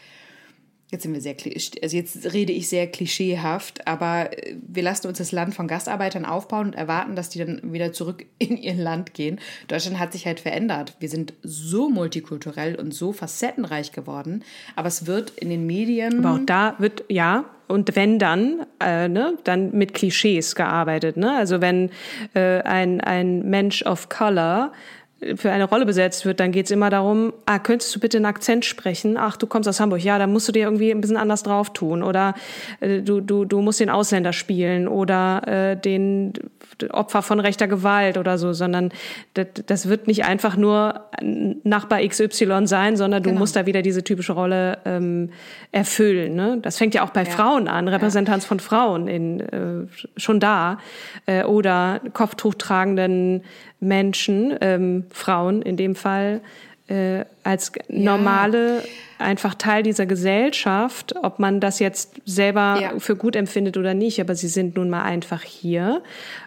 Jetzt 0.91 1.03
sind 1.03 1.13
wir 1.13 1.21
sehr, 1.21 1.35
also 1.83 1.95
jetzt 1.95 2.33
rede 2.33 2.51
ich 2.51 2.67
sehr 2.67 2.87
klischeehaft, 2.87 3.87
aber 3.87 4.33
äh, 4.33 4.55
wir 4.67 4.81
lassen 4.81 5.07
uns 5.07 5.19
das 5.19 5.31
Land 5.31 5.53
von 5.53 5.67
Gastarbeitern 5.67 6.25
aufbauen 6.25 6.67
und 6.67 6.75
erwarten, 6.75 7.15
dass 7.15 7.29
die 7.29 7.37
dann 7.39 7.61
wieder 7.73 7.93
zurück 7.93 8.25
in 8.39 8.57
ihr 8.57 8.73
Land 8.73 9.13
gehen. 9.13 9.39
Deutschland 9.67 9.99
hat 9.99 10.13
sich 10.13 10.25
halt 10.25 10.39
verändert. 10.39 10.95
Wir 10.99 11.09
sind 11.09 11.33
so 11.43 11.89
multikulturell 11.89 12.75
und 12.75 12.93
so 12.93 13.13
facettenreich 13.13 13.91
geworden, 13.91 14.43
aber 14.75 14.87
es 14.87 15.05
wird 15.05 15.31
in 15.31 15.49
den 15.49 15.67
Medien. 15.67 16.25
Aber 16.25 16.35
auch 16.35 16.45
da 16.45 16.75
wird, 16.79 17.03
ja, 17.07 17.45
und 17.67 17.95
wenn 17.95 18.17
dann, 18.17 18.65
äh, 18.79 19.07
ne, 19.07 19.37
dann 19.43 19.71
mit 19.77 19.93
Klischees 19.93 20.55
gearbeitet. 20.55 21.17
Ne? 21.17 21.37
Also 21.37 21.61
wenn 21.61 21.91
äh, 22.33 22.61
ein, 22.63 22.99
ein 22.99 23.47
Mensch 23.47 23.83
of 23.83 24.09
Color 24.09 24.71
für 25.35 25.51
eine 25.51 25.65
Rolle 25.65 25.85
besetzt 25.85 26.25
wird, 26.25 26.39
dann 26.39 26.51
geht's 26.51 26.71
immer 26.71 26.89
darum, 26.89 27.33
ah, 27.45 27.59
könntest 27.59 27.93
du 27.95 27.99
bitte 27.99 28.17
einen 28.17 28.25
Akzent 28.25 28.63
sprechen? 28.65 29.17
Ach, 29.17 29.35
du 29.35 29.47
kommst 29.47 29.67
aus 29.67 29.79
Hamburg, 29.79 30.01
ja, 30.01 30.17
dann 30.17 30.31
musst 30.31 30.47
du 30.47 30.51
dir 30.51 30.63
irgendwie 30.63 30.91
ein 30.91 31.01
bisschen 31.01 31.17
anders 31.17 31.43
drauf 31.43 31.73
tun. 31.73 32.03
Oder 32.03 32.35
äh, 32.79 33.01
du, 33.01 33.19
du, 33.19 33.45
du 33.45 33.61
musst 33.61 33.79
den 33.79 33.89
Ausländer 33.89 34.33
spielen 34.33 34.87
oder 34.87 35.47
äh, 35.47 35.75
den 35.75 36.33
Opfer 36.91 37.21
von 37.21 37.39
rechter 37.39 37.67
Gewalt 37.67 38.17
oder 38.17 38.37
so, 38.37 38.53
sondern 38.53 38.91
das, 39.33 39.47
das 39.65 39.89
wird 39.89 40.07
nicht 40.07 40.25
einfach 40.25 40.55
nur 40.55 41.09
Nachbar 41.63 41.99
XY 42.07 42.67
sein, 42.67 42.95
sondern 42.95 43.21
du 43.21 43.29
genau. 43.29 43.39
musst 43.39 43.55
da 43.55 43.65
wieder 43.65 43.81
diese 43.81 44.03
typische 44.03 44.33
Rolle 44.33 44.77
ähm, 44.85 45.31
erfüllen. 45.71 46.35
Ne? 46.35 46.59
Das 46.61 46.77
fängt 46.77 46.93
ja 46.93 47.03
auch 47.03 47.09
bei 47.09 47.23
ja. 47.23 47.29
Frauen 47.29 47.67
an, 47.67 47.87
Repräsentanz 47.87 48.43
ja. 48.43 48.47
von 48.47 48.59
Frauen 48.59 49.07
in, 49.07 49.39
äh, 49.41 49.87
schon 50.15 50.39
da. 50.39 50.77
Äh, 51.25 51.43
oder 51.43 51.99
Kopftuch 52.13 52.53
tragenden 52.55 53.43
Menschen, 53.79 54.55
ähm, 54.61 55.05
Frauen 55.11 55.61
in 55.61 55.77
dem 55.77 55.95
Fall, 55.95 56.41
äh, 56.89 57.23
als 57.43 57.71
normale 57.87 58.77
ja. 58.77 58.83
einfach 59.19 59.53
Teil 59.53 59.83
dieser 59.83 60.05
Gesellschaft, 60.05 61.13
ob 61.21 61.37
man 61.39 61.59
das 61.59 61.79
jetzt 61.79 62.15
selber 62.25 62.79
ja. 62.81 62.99
für 62.99 63.15
gut 63.15 63.35
empfindet 63.35 63.77
oder 63.77 63.93
nicht, 63.93 64.19
aber 64.19 64.35
sie 64.35 64.47
sind 64.47 64.75
nun 64.75 64.89
mal 64.89 65.03
einfach 65.03 65.43
hier 65.43 66.01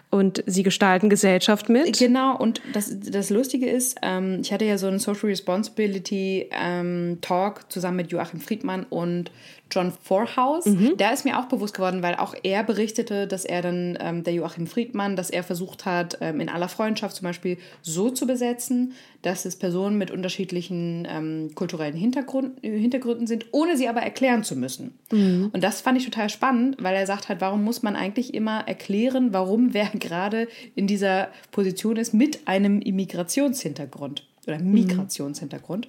und 0.09 0.43
sie 0.45 0.63
gestalten 0.63 1.09
Gesellschaft 1.09 1.69
mit. 1.69 1.97
Genau, 1.97 2.37
und 2.37 2.61
das, 2.73 2.91
das 2.99 3.29
Lustige 3.29 3.69
ist, 3.69 3.97
ähm, 4.01 4.39
ich 4.41 4.51
hatte 4.51 4.65
ja 4.65 4.77
so 4.77 4.87
einen 4.87 4.99
Social 4.99 5.29
Responsibility 5.29 6.49
ähm, 6.51 7.19
Talk 7.21 7.71
zusammen 7.71 7.97
mit 7.97 8.11
Joachim 8.11 8.39
Friedmann 8.39 8.85
und 8.89 9.31
John 9.73 9.91
Forhaus. 10.01 10.65
Mhm. 10.65 10.93
Da 10.97 11.11
ist 11.11 11.25
mir 11.25 11.39
auch 11.39 11.45
bewusst 11.45 11.73
geworden, 11.73 12.03
weil 12.03 12.15
auch 12.15 12.35
er 12.43 12.63
berichtete, 12.63 13.27
dass 13.27 13.45
er 13.45 13.61
dann, 13.61 13.97
ähm, 13.99 14.23
der 14.23 14.33
Joachim 14.33 14.67
Friedmann, 14.67 15.15
dass 15.15 15.29
er 15.29 15.43
versucht 15.43 15.85
hat, 15.85 16.17
ähm, 16.21 16.39
in 16.39 16.49
aller 16.49 16.69
Freundschaft 16.69 17.15
zum 17.15 17.25
Beispiel 17.25 17.57
so 17.81 18.09
zu 18.09 18.27
besetzen, 18.27 18.93
dass 19.21 19.45
es 19.45 19.55
Personen 19.55 19.97
mit 19.97 20.11
unterschiedlichen 20.11 21.07
ähm, 21.09 21.51
kulturellen 21.55 21.95
Hintergrund, 21.95 22.59
Hintergründen 22.61 23.25
sind, 23.25 23.45
ohne 23.51 23.77
sie 23.77 23.87
aber 23.87 24.01
erklären 24.01 24.43
zu 24.43 24.55
müssen. 24.55 24.97
Mhm. 25.11 25.49
Und 25.53 25.63
das 25.63 25.81
fand 25.81 25.97
ich 25.97 26.05
total 26.05 26.29
spannend, 26.29 26.77
weil 26.79 26.95
er 26.95 27.07
sagt 27.07 27.29
halt, 27.29 27.41
warum 27.41 27.63
muss 27.63 27.83
man 27.83 27.95
eigentlich 27.95 28.33
immer 28.33 28.67
erklären, 28.67 29.33
warum 29.33 29.73
wer 29.73 29.89
gerade 29.93 30.47
in 30.75 30.87
dieser 30.87 31.29
Position 31.51 31.97
ist 31.97 32.13
mit 32.13 32.47
einem 32.47 32.81
Immigrationshintergrund 32.81 34.27
oder 34.45 34.59
mhm. 34.59 34.71
Migrationshintergrund. 34.73 35.87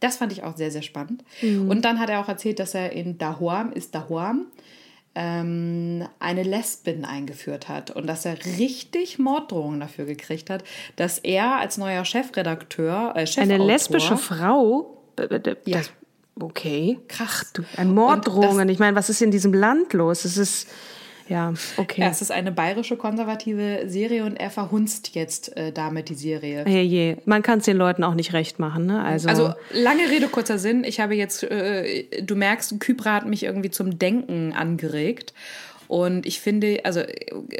Das 0.00 0.16
fand 0.16 0.32
ich 0.32 0.42
auch 0.42 0.56
sehr, 0.56 0.70
sehr 0.70 0.82
spannend. 0.82 1.24
Mhm. 1.42 1.70
Und 1.70 1.84
dann 1.84 1.98
hat 2.00 2.10
er 2.10 2.20
auch 2.20 2.28
erzählt, 2.28 2.58
dass 2.58 2.74
er 2.74 2.92
in 2.92 3.18
Dahuam, 3.18 3.72
ist 3.72 3.94
Dahuam, 3.94 4.46
ähm, 5.16 6.06
eine 6.18 6.42
Lesbin 6.42 7.06
eingeführt 7.06 7.68
hat 7.68 7.90
und 7.90 8.06
dass 8.06 8.26
er 8.26 8.36
richtig 8.58 9.18
Morddrohungen 9.18 9.80
dafür 9.80 10.04
gekriegt 10.04 10.50
hat, 10.50 10.62
dass 10.96 11.18
er 11.18 11.56
als 11.56 11.78
neuer 11.78 12.04
Chefredakteur, 12.04 13.14
äh, 13.16 13.26
Chefautor, 13.26 13.54
eine 13.54 13.64
lesbische 13.64 14.18
Frau, 14.18 15.02
ja. 15.64 15.80
okay, 16.38 16.98
krass, 17.08 17.50
Morddrohungen. 17.82 18.68
Ich 18.68 18.78
meine, 18.78 18.94
was 18.94 19.08
ist 19.08 19.22
in 19.22 19.30
diesem 19.30 19.54
Land 19.54 19.94
los? 19.94 20.26
Es 20.26 20.36
ist 20.36 20.68
ja, 21.28 21.52
okay. 21.76 22.02
Ja, 22.02 22.08
es 22.08 22.22
ist 22.22 22.30
eine 22.30 22.52
bayerische 22.52 22.96
konservative 22.96 23.84
Serie 23.86 24.24
und 24.24 24.36
er 24.36 24.50
verhunzt 24.50 25.14
jetzt 25.14 25.56
äh, 25.56 25.72
damit 25.72 26.08
die 26.08 26.14
Serie. 26.14 26.64
Hey, 26.66 26.82
je. 26.82 27.16
Man 27.24 27.42
kann 27.42 27.58
es 27.58 27.64
den 27.64 27.76
Leuten 27.76 28.04
auch 28.04 28.14
nicht 28.14 28.32
recht 28.32 28.58
machen, 28.58 28.86
ne? 28.86 29.02
Also, 29.02 29.28
also 29.28 29.54
lange 29.72 30.08
Rede, 30.10 30.28
kurzer 30.28 30.58
Sinn. 30.58 30.84
Ich 30.84 31.00
habe 31.00 31.14
jetzt, 31.14 31.42
äh, 31.44 32.22
du 32.22 32.36
merkst, 32.36 32.78
Kypra 32.80 33.14
hat 33.14 33.26
mich 33.26 33.42
irgendwie 33.42 33.70
zum 33.70 33.98
Denken 33.98 34.52
angeregt. 34.52 35.34
Und 35.88 36.26
ich 36.26 36.40
finde, 36.40 36.80
also 36.84 37.02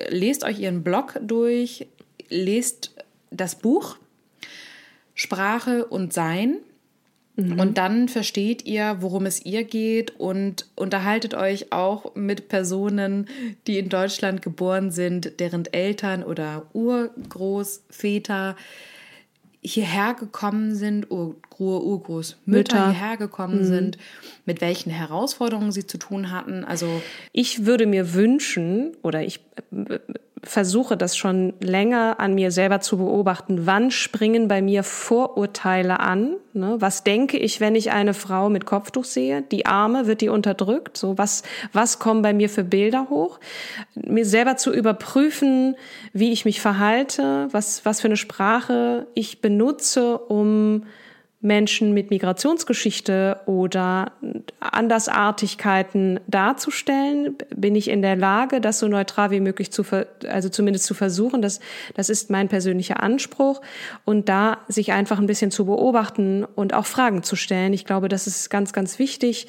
lest 0.08 0.44
euch 0.44 0.58
ihren 0.58 0.82
Blog 0.82 1.18
durch, 1.22 1.86
lest 2.28 2.94
das 3.30 3.56
Buch 3.56 3.96
Sprache 5.14 5.86
und 5.86 6.12
Sein 6.12 6.58
Mhm. 7.36 7.60
Und 7.60 7.78
dann 7.78 8.08
versteht 8.08 8.64
ihr, 8.66 8.96
worum 9.00 9.26
es 9.26 9.44
ihr 9.44 9.64
geht 9.64 10.18
und 10.18 10.66
unterhaltet 10.74 11.34
euch 11.34 11.72
auch 11.72 12.14
mit 12.14 12.48
Personen, 12.48 13.26
die 13.66 13.78
in 13.78 13.88
Deutschland 13.88 14.42
geboren 14.42 14.90
sind, 14.90 15.38
deren 15.38 15.66
Eltern 15.66 16.22
oder 16.22 16.66
Urgroßväter 16.72 18.56
hierher 19.60 20.14
gekommen 20.14 20.74
sind, 20.74 21.10
Ur 21.10 21.36
Urgroßmütter 21.58 22.90
hierher 22.92 23.16
gekommen 23.16 23.60
mhm. 23.60 23.64
sind, 23.64 23.98
mit 24.44 24.60
welchen 24.60 24.90
Herausforderungen 24.90 25.72
sie 25.72 25.86
zu 25.86 25.98
tun 25.98 26.30
hatten. 26.30 26.64
Also 26.64 27.00
ich 27.32 27.64
würde 27.64 27.86
mir 27.86 28.12
wünschen 28.12 28.94
oder 29.02 29.22
ich 29.22 29.40
versuche 30.42 30.96
das 30.96 31.16
schon 31.16 31.54
länger 31.60 32.16
an 32.18 32.34
mir 32.34 32.50
selber 32.50 32.80
zu 32.80 32.98
beobachten. 32.98 33.66
Wann 33.66 33.90
springen 33.90 34.48
bei 34.48 34.60
mir 34.60 34.82
Vorurteile 34.82 36.00
an? 36.00 36.36
Ne? 36.52 36.76
Was 36.78 37.04
denke 37.04 37.38
ich, 37.38 37.60
wenn 37.60 37.74
ich 37.74 37.90
eine 37.90 38.14
Frau 38.14 38.48
mit 38.48 38.66
Kopftuch 38.66 39.04
sehe? 39.04 39.42
Die 39.42 39.66
Arme, 39.66 40.06
wird 40.06 40.20
die 40.20 40.28
unterdrückt? 40.28 40.96
So, 40.96 41.16
was, 41.16 41.42
was 41.72 41.98
kommen 41.98 42.22
bei 42.22 42.32
mir 42.32 42.48
für 42.48 42.64
Bilder 42.64 43.08
hoch? 43.08 43.40
Mir 43.94 44.26
selber 44.26 44.56
zu 44.56 44.72
überprüfen, 44.72 45.74
wie 46.12 46.32
ich 46.32 46.44
mich 46.44 46.60
verhalte, 46.60 47.48
was, 47.50 47.84
was 47.84 48.00
für 48.00 48.08
eine 48.08 48.16
Sprache 48.16 49.06
ich 49.14 49.40
benutze, 49.40 50.18
um 50.18 50.84
Menschen 51.46 51.94
mit 51.94 52.10
Migrationsgeschichte 52.10 53.40
oder 53.46 54.12
Andersartigkeiten 54.60 56.20
darzustellen? 56.26 57.36
Bin 57.54 57.76
ich 57.76 57.88
in 57.88 58.02
der 58.02 58.16
Lage, 58.16 58.60
das 58.60 58.78
so 58.80 58.88
neutral 58.88 59.30
wie 59.30 59.40
möglich 59.40 59.70
zu, 59.70 59.84
also 60.28 60.48
zumindest 60.48 60.86
zu 60.86 60.94
versuchen? 60.94 61.40
Das, 61.40 61.60
das 61.94 62.10
ist 62.10 62.30
mein 62.30 62.48
persönlicher 62.48 63.02
Anspruch. 63.02 63.60
Und 64.04 64.28
da 64.28 64.58
sich 64.68 64.92
einfach 64.92 65.18
ein 65.18 65.26
bisschen 65.26 65.50
zu 65.50 65.66
beobachten 65.66 66.44
und 66.44 66.74
auch 66.74 66.86
Fragen 66.86 67.22
zu 67.22 67.36
stellen. 67.36 67.72
Ich 67.72 67.84
glaube, 67.84 68.08
das 68.08 68.26
ist 68.26 68.50
ganz, 68.50 68.72
ganz 68.72 68.98
wichtig. 68.98 69.46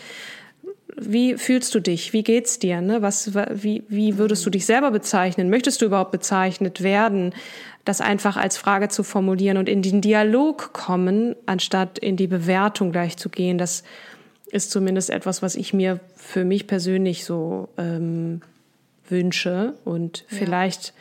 Wie 0.99 1.37
fühlst 1.37 1.75
du 1.75 1.79
dich? 1.79 2.13
Wie 2.13 2.23
geht's 2.23 2.57
dir? 2.57 2.81
Ne? 2.81 3.01
Was, 3.01 3.35
wie, 3.35 3.83
wie 3.87 4.17
würdest 4.17 4.45
du 4.45 4.49
dich 4.49 4.65
selber 4.65 4.89
bezeichnen? 4.89 5.49
Möchtest 5.49 5.81
du 5.81 5.85
überhaupt 5.85 6.11
bezeichnet 6.11 6.81
werden? 6.81 7.33
Das 7.87 8.01
einfach 8.01 8.37
als 8.37 8.57
Frage 8.57 8.89
zu 8.89 9.03
formulieren 9.03 9.57
und 9.57 9.69
in 9.69 9.81
den 9.81 10.01
Dialog 10.01 10.73
kommen, 10.73 11.35
anstatt 11.45 11.97
in 11.97 12.17
die 12.17 12.27
Bewertung 12.27 12.91
gleich 12.91 13.17
zu 13.17 13.29
gehen. 13.29 13.57
Das 13.57 13.83
ist 14.51 14.71
zumindest 14.71 15.09
etwas, 15.09 15.41
was 15.41 15.55
ich 15.55 15.73
mir 15.73 15.99
für 16.15 16.43
mich 16.43 16.67
persönlich 16.67 17.25
so 17.25 17.69
ähm, 17.77 18.41
wünsche 19.07 19.73
und 19.85 20.25
ja. 20.29 20.37
vielleicht 20.37 20.93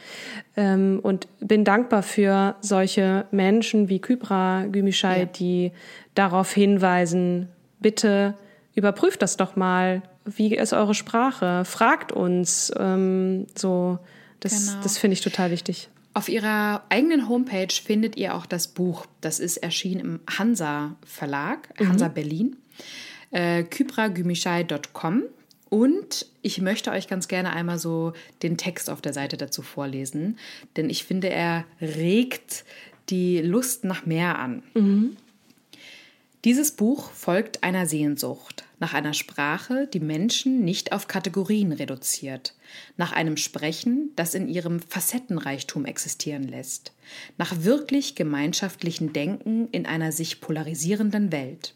ähm, 0.56 1.00
und 1.02 1.28
bin 1.40 1.64
dankbar 1.64 2.02
für 2.02 2.56
solche 2.60 3.26
Menschen 3.30 3.88
wie 3.88 4.00
Kybra 4.00 4.66
Gümüşay, 4.66 5.20
ja. 5.20 5.24
die 5.24 5.72
darauf 6.14 6.52
hinweisen, 6.52 7.48
bitte 7.80 8.34
überprüft 8.74 9.22
das 9.22 9.36
doch 9.36 9.56
mal. 9.56 10.02
Wie 10.24 10.54
ist 10.54 10.72
eure 10.72 10.94
Sprache? 10.94 11.64
Fragt 11.64 12.12
uns. 12.12 12.72
Ähm, 12.78 13.46
so, 13.56 13.98
das, 14.40 14.68
genau. 14.68 14.82
das 14.82 14.98
finde 14.98 15.14
ich 15.14 15.20
total 15.20 15.50
wichtig. 15.50 15.88
Auf 16.16 16.30
ihrer 16.30 16.82
eigenen 16.88 17.28
Homepage 17.28 17.68
findet 17.70 18.16
ihr 18.16 18.34
auch 18.34 18.46
das 18.46 18.68
Buch. 18.68 19.04
Das 19.20 19.38
ist 19.38 19.58
erschienen 19.58 20.00
im 20.00 20.20
Hansa 20.38 20.96
Verlag, 21.04 21.78
mhm. 21.78 21.88
Hansa 21.90 22.08
Berlin, 22.08 22.56
äh, 23.32 23.64
kypragümüşay.com. 23.64 25.24
Und 25.68 26.24
ich 26.40 26.62
möchte 26.62 26.90
euch 26.90 27.06
ganz 27.06 27.28
gerne 27.28 27.52
einmal 27.52 27.78
so 27.78 28.14
den 28.42 28.56
Text 28.56 28.88
auf 28.88 29.02
der 29.02 29.12
Seite 29.12 29.36
dazu 29.36 29.60
vorlesen, 29.60 30.38
denn 30.78 30.88
ich 30.88 31.04
finde, 31.04 31.28
er 31.28 31.66
regt 31.82 32.64
die 33.10 33.42
Lust 33.42 33.84
nach 33.84 34.06
mehr 34.06 34.38
an. 34.38 34.62
Mhm. 34.72 35.18
Dieses 36.44 36.72
Buch 36.72 37.10
folgt 37.10 37.64
einer 37.64 37.86
Sehnsucht, 37.86 38.64
nach 38.78 38.94
einer 38.94 39.14
Sprache, 39.14 39.88
die 39.92 40.00
Menschen 40.00 40.64
nicht 40.64 40.92
auf 40.92 41.08
Kategorien 41.08 41.72
reduziert, 41.72 42.54
nach 42.96 43.12
einem 43.12 43.36
Sprechen, 43.36 44.12
das 44.14 44.34
in 44.34 44.48
ihrem 44.48 44.80
Facettenreichtum 44.80 45.86
existieren 45.86 46.44
lässt, 46.44 46.92
nach 47.36 47.64
wirklich 47.64 48.14
gemeinschaftlichen 48.14 49.12
Denken 49.12 49.68
in 49.72 49.86
einer 49.86 50.12
sich 50.12 50.40
polarisierenden 50.40 51.32
Welt. 51.32 51.74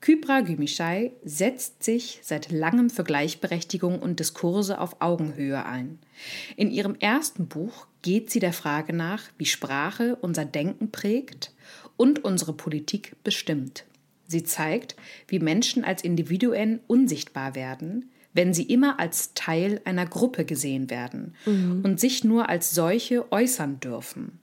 Kybra 0.00 0.40
Gümüşay 0.40 1.12
setzt 1.22 1.82
sich 1.82 2.20
seit 2.22 2.50
langem 2.50 2.88
für 2.88 3.04
Gleichberechtigung 3.04 4.00
und 4.00 4.18
Diskurse 4.18 4.80
auf 4.80 4.96
Augenhöhe 5.00 5.66
ein. 5.66 5.98
In 6.56 6.70
ihrem 6.70 6.94
ersten 6.94 7.46
Buch 7.46 7.86
geht 8.00 8.30
sie 8.30 8.40
der 8.40 8.54
Frage 8.54 8.94
nach, 8.94 9.24
wie 9.36 9.44
Sprache 9.44 10.16
unser 10.22 10.46
Denken 10.46 10.90
prägt 10.90 11.52
und 11.98 12.24
unsere 12.24 12.54
Politik 12.54 13.14
bestimmt. 13.22 13.84
Sie 14.30 14.44
zeigt, 14.44 14.94
wie 15.26 15.40
Menschen 15.40 15.84
als 15.84 16.04
Individuen 16.04 16.78
unsichtbar 16.86 17.56
werden, 17.56 18.10
wenn 18.32 18.54
sie 18.54 18.62
immer 18.62 19.00
als 19.00 19.34
Teil 19.34 19.80
einer 19.84 20.06
Gruppe 20.06 20.44
gesehen 20.44 20.88
werden 20.88 21.34
mhm. 21.46 21.80
und 21.82 21.98
sich 21.98 22.22
nur 22.22 22.48
als 22.48 22.72
solche 22.72 23.32
äußern 23.32 23.80
dürfen. 23.80 24.38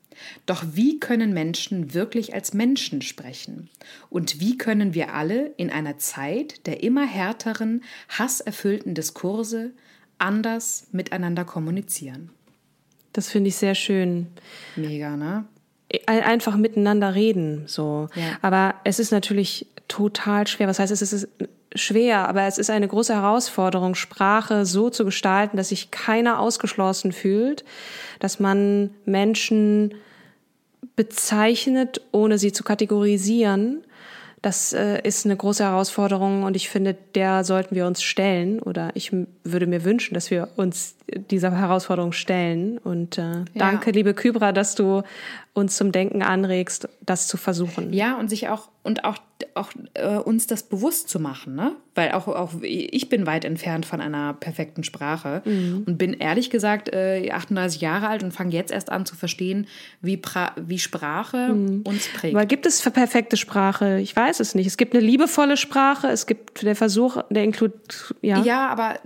Doch 0.45 0.65
wie 0.73 0.99
können 0.99 1.33
Menschen 1.33 1.93
wirklich 1.93 2.33
als 2.33 2.53
Menschen 2.53 3.01
sprechen? 3.01 3.69
Und 4.09 4.41
wie 4.41 4.57
können 4.57 4.93
wir 4.93 5.13
alle 5.13 5.53
in 5.55 5.69
einer 5.69 5.97
Zeit 5.99 6.67
der 6.67 6.83
immer 6.83 7.05
härteren, 7.05 7.83
hasserfüllten 8.09 8.93
Diskurse 8.93 9.71
anders 10.17 10.87
miteinander 10.91 11.45
kommunizieren? 11.45 12.31
Das 13.13 13.29
finde 13.29 13.49
ich 13.49 13.55
sehr 13.55 13.75
schön. 13.75 14.27
Mega, 14.75 15.15
ne? 15.15 15.45
Einfach 16.05 16.57
miteinander 16.57 17.15
reden, 17.15 17.63
so. 17.67 18.09
Ja. 18.15 18.37
Aber 18.41 18.75
es 18.83 18.99
ist 18.99 19.11
natürlich 19.11 19.67
total 19.87 20.47
schwer. 20.47 20.67
Was 20.67 20.79
heißt, 20.79 20.91
es 20.91 21.13
ist 21.13 21.27
schwer, 21.75 22.27
aber 22.27 22.43
es 22.43 22.57
ist 22.57 22.69
eine 22.69 22.87
große 22.87 23.13
Herausforderung, 23.13 23.95
Sprache 23.95 24.65
so 24.65 24.89
zu 24.89 25.05
gestalten, 25.05 25.57
dass 25.57 25.69
sich 25.69 25.91
keiner 25.91 26.39
ausgeschlossen 26.39 27.11
fühlt, 27.11 27.63
dass 28.19 28.39
man 28.39 28.91
Menschen 29.05 29.93
bezeichnet, 30.95 32.01
ohne 32.11 32.37
sie 32.37 32.51
zu 32.51 32.63
kategorisieren. 32.63 33.83
Das 34.41 34.71
äh, 34.71 35.01
ist 35.01 35.25
eine 35.25 35.35
große 35.35 35.63
Herausforderung 35.63 36.43
und 36.43 36.55
ich 36.55 36.69
finde, 36.69 36.95
der 37.15 37.43
sollten 37.43 37.75
wir 37.75 37.87
uns 37.87 38.03
stellen 38.03 38.59
oder 38.59 38.91
ich 38.93 39.11
würde 39.43 39.65
mir 39.65 39.83
wünschen, 39.83 40.13
dass 40.13 40.29
wir 40.29 40.49
uns 40.55 40.95
dieser 41.31 41.51
Herausforderung 41.57 42.11
stellen. 42.11 42.77
Und 42.77 43.17
äh, 43.17 43.45
danke, 43.55 43.91
liebe 43.91 44.13
Kybra, 44.13 44.51
dass 44.51 44.75
du 44.75 45.01
uns 45.57 45.75
zum 45.75 45.91
Denken 45.91 46.21
anregst, 46.21 46.87
das 47.01 47.27
zu 47.27 47.35
versuchen. 47.35 47.91
Ja, 47.91 48.19
und 48.19 48.29
sich 48.29 48.47
auch 48.47 48.69
und 48.87 49.03
auch, 49.03 49.17
auch 49.53 49.71
äh, 49.95 50.15
uns 50.15 50.47
das 50.47 50.63
bewusst 50.63 51.09
zu 51.09 51.19
machen, 51.19 51.55
ne? 51.55 51.75
Weil 51.93 52.13
auch, 52.13 52.27
auch 52.27 52.53
ich 52.61 53.09
bin 53.09 53.25
weit 53.25 53.43
entfernt 53.43 53.85
von 53.85 53.99
einer 53.99 54.33
perfekten 54.33 54.83
Sprache 54.85 55.41
und 55.45 55.97
bin 55.97 56.13
ehrlich 56.13 56.51
gesagt 56.51 56.93
äh, 56.93 57.29
38 57.31 57.81
Jahre 57.81 58.07
alt 58.07 58.23
und 58.23 58.31
fange 58.31 58.51
jetzt 58.51 58.71
erst 58.71 58.91
an 58.91 59.05
zu 59.05 59.15
verstehen, 59.15 59.67
wie, 59.99 60.15
pra 60.15 60.53
wie 60.55 60.79
Sprache 60.79 61.53
uns 61.83 62.07
prägt. 62.07 62.35
Aber 62.35 62.45
gibt 62.45 62.65
es 62.65 62.79
für 62.79 62.91
perfekte 62.91 63.35
Sprache? 63.35 63.99
Ich 63.99 64.15
weiß 64.15 64.39
es 64.39 64.55
nicht. 64.55 64.67
Es 64.67 64.77
gibt 64.77 64.95
eine 64.95 65.03
liebevolle 65.03 65.57
Sprache, 65.57 66.07
es 66.07 66.27
gibt 66.27 66.61
der 66.61 66.75
Versuch, 66.75 67.17
der 67.29 67.43
Inklud, 67.43 68.13
ja. 68.21 68.43
Ja, 68.43 68.69
aber 68.69 68.99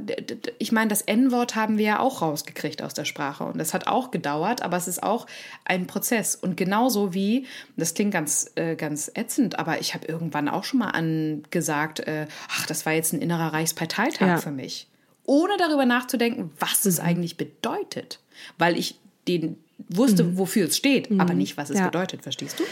ich 0.59 0.71
meine, 0.71 0.89
das 0.89 1.01
N-Wort 1.01 1.55
haben 1.55 1.77
wir 1.77 1.85
ja 1.85 1.99
auch 1.99 2.21
rausgekriegt 2.21 2.83
aus 2.83 2.93
der 2.93 3.05
Sprache 3.05 3.45
und 3.45 3.57
das 3.57 3.73
hat 3.73 3.87
auch 3.87 4.11
gedauert, 4.11 4.61
aber 4.61 4.77
es 4.77 4.87
ist 4.87 5.01
auch 5.01 5.27
ein 5.65 5.87
Prozess 5.87 6.35
und 6.41 6.57
genauso 6.57 7.13
wie, 7.13 7.45
das 7.77 7.93
klingt 7.93 8.11
ganz, 8.13 8.51
äh, 8.55 8.75
ganz 8.75 9.11
ätzend, 9.15 9.57
aber 9.59 9.79
ich 9.79 9.93
habe 9.93 10.07
irgendwann 10.07 10.49
auch 10.49 10.63
schon 10.63 10.79
mal 10.79 10.89
angesagt, 10.91 11.99
äh, 12.01 12.27
ach, 12.49 12.65
das 12.65 12.85
war 12.85 12.93
jetzt 12.93 13.13
ein 13.13 13.21
innerer 13.21 13.53
Reichsparteitag 13.53 14.27
Ja. 14.27 14.37
für 14.37 14.51
mich, 14.51 14.87
ohne 15.25 15.53
darüber 15.57 15.85
nachzudenken, 15.85 16.51
was 16.59 16.85
es 16.85 16.99
eigentlich 16.99 17.37
bedeutet, 17.37 18.19
weil 18.57 18.77
ich 18.77 18.99
den 19.27 19.57
wusste, 19.89 20.37
wofür 20.37 20.67
es 20.67 20.77
steht, 20.77 21.09
aber 21.19 21.33
nicht, 21.33 21.57
was 21.57 21.69
es 21.69 21.77
Ja. 21.79 21.85
bedeutet, 21.85 22.21
verstehst 22.23 22.59
du? 22.59 22.63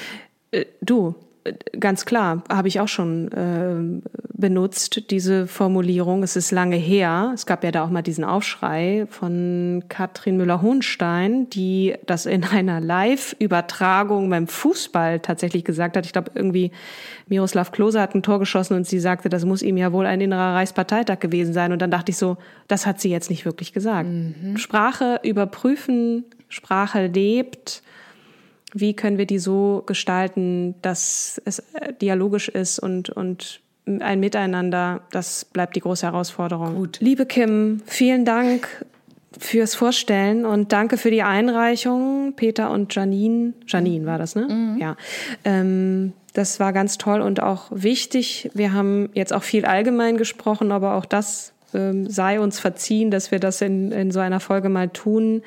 Äh, 0.52 0.66
Du, 0.82 1.16
ganz 1.80 2.06
klar, 2.06 2.44
habe 2.50 2.68
ich 2.68 2.80
auch 2.80 2.88
schon 2.88 3.30
ähm, 3.36 4.04
benutzt, 4.34 5.12
diese 5.12 5.48
Formulierung. 5.48 6.24
Es 6.24 6.36
ist 6.36 6.52
lange 6.52 6.76
her. 6.76 7.32
Es 7.34 7.46
gab 7.46 7.64
ja 7.64 7.72
da 7.72 7.84
auch 7.84 7.90
mal 7.90 8.02
diesen 8.02 8.24
Aufschrei 8.24 9.06
von 9.10 9.84
Katrin 9.90 10.38
Müller-Hohenstein, 10.38 11.50
die 11.50 11.96
das 12.06 12.26
in 12.26 12.44
einer 12.44 12.80
Live-Übertragung 12.80 14.30
beim 14.30 14.48
Fußball 14.48 15.20
tatsächlich 15.20 15.64
gesagt 15.64 15.98
hat. 15.98 16.06
Ich 16.06 16.14
glaube, 16.14 16.32
irgendwie 16.36 16.72
Miroslav 17.28 17.72
Klose 17.72 18.02
hat 18.02 18.16
ein 18.16 18.24
Tor 18.24 18.40
geschossen 18.40 18.76
und 18.76 18.88
sie 18.88 19.00
sagte, 19.00 19.30
das 19.30 19.46
muss 19.46 19.62
ihm 19.62 19.78
ja 19.78 19.92
wohl 19.92 20.06
ein 20.06 20.22
innerer 20.22 20.56
Reichsparteitag 20.56 21.20
gewesen 21.20 21.54
sein. 21.54 21.72
Und 21.72 21.82
dann 21.82 21.92
dachte 21.92 22.12
ich 22.12 22.18
so, 22.18 22.38
das 22.68 22.86
hat 22.86 23.00
sie 23.02 23.10
jetzt 23.10 23.30
nicht 23.30 23.46
wirklich 23.46 23.74
gesagt. 23.74 24.10
Sprache 24.56 25.20
überprüfen, 25.24 26.26
Sprache 26.48 27.08
lebt 27.08 27.84
wie 28.74 28.94
können 28.94 29.18
wir 29.18 29.26
die 29.26 29.40
so 29.40 29.84
gestalten, 29.86 30.76
dass 30.82 31.42
es 31.46 31.60
äh, 31.60 31.94
dialogisch 32.02 32.50
ist 32.50 32.80
und, 32.80 33.10
und 33.10 33.62
ein 33.86 34.20
Miteinander, 34.20 35.02
das 35.12 35.46
bleibt 35.46 35.76
die 35.76 35.80
große 35.80 36.06
Herausforderung. 36.06 36.76
Gut. 36.76 36.98
Liebe 37.02 37.26
Kim, 37.26 37.82
vielen 37.86 38.24
Dank 38.24 38.86
fürs 39.38 39.76
Vorstellen 39.76 40.46
und 40.46 40.72
danke 40.72 40.98
für 40.98 41.12
die 41.12 41.24
Einreichung, 41.24 42.34
Peter 42.36 42.72
und 42.72 42.94
Janine. 42.94 43.54
Janine 43.68 44.06
war 44.06 44.18
das, 44.18 44.36
ne? 44.36 44.78
Ja. 44.80 44.96
Ähm, 45.44 46.14
das 46.34 46.60
war 46.60 46.74
ganz 46.74 46.98
toll 46.98 47.22
und 47.22 47.42
auch 47.42 47.68
wichtig. 47.72 48.50
Wir 48.54 48.74
haben 48.74 49.10
jetzt 49.14 49.34
auch 49.34 49.44
viel 49.44 49.66
allgemein 49.66 50.18
gesprochen, 50.18 50.72
aber 50.72 50.96
auch 50.96 51.06
das 51.06 51.54
ähm, 51.74 52.10
sei 52.10 52.40
uns 52.40 52.60
verziehen, 52.60 53.12
dass 53.12 53.32
wir 53.32 53.40
das 53.40 53.62
in, 53.62 53.92
in 53.92 54.12
so 54.12 54.20
einer 54.20 54.40
Folge 54.40 54.70
mal 54.70 54.90
tun. 54.90 55.42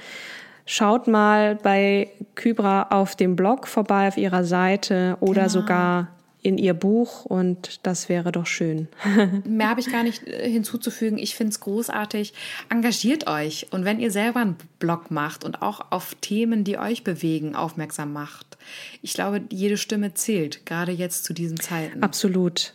Schaut 0.64 1.08
mal 1.08 1.56
bei 1.56 2.10
Kybra 2.34 2.88
auf 2.90 3.16
dem 3.16 3.36
Blog 3.36 3.66
vorbei, 3.66 4.08
auf 4.08 4.16
ihrer 4.16 4.44
Seite 4.44 5.16
oder 5.20 5.48
sogar 5.48 6.08
in 6.42 6.58
ihr 6.58 6.74
Buch 6.74 7.24
und 7.24 7.80
das 7.84 8.08
wäre 8.08 8.32
doch 8.32 8.46
schön. 8.46 8.88
Mehr 9.44 9.68
habe 9.68 9.80
ich 9.80 9.90
gar 9.90 10.02
nicht 10.02 10.26
äh, 10.26 10.50
hinzuzufügen. 10.50 11.16
Ich 11.18 11.36
finde 11.36 11.52
es 11.52 11.60
großartig. 11.60 12.34
Engagiert 12.68 13.28
euch. 13.28 13.68
Und 13.70 13.84
wenn 13.84 14.00
ihr 14.00 14.10
selber 14.10 14.40
einen 14.40 14.56
Blog 14.80 15.12
macht 15.12 15.44
und 15.44 15.62
auch 15.62 15.92
auf 15.92 16.16
Themen, 16.20 16.64
die 16.64 16.78
euch 16.78 17.04
bewegen, 17.04 17.54
aufmerksam 17.54 18.12
macht. 18.12 18.58
Ich 19.02 19.14
glaube, 19.14 19.40
jede 19.50 19.76
Stimme 19.76 20.14
zählt, 20.14 20.66
gerade 20.66 20.90
jetzt 20.90 21.24
zu 21.24 21.32
diesen 21.32 21.60
Zeiten. 21.60 22.02
Absolut. 22.02 22.72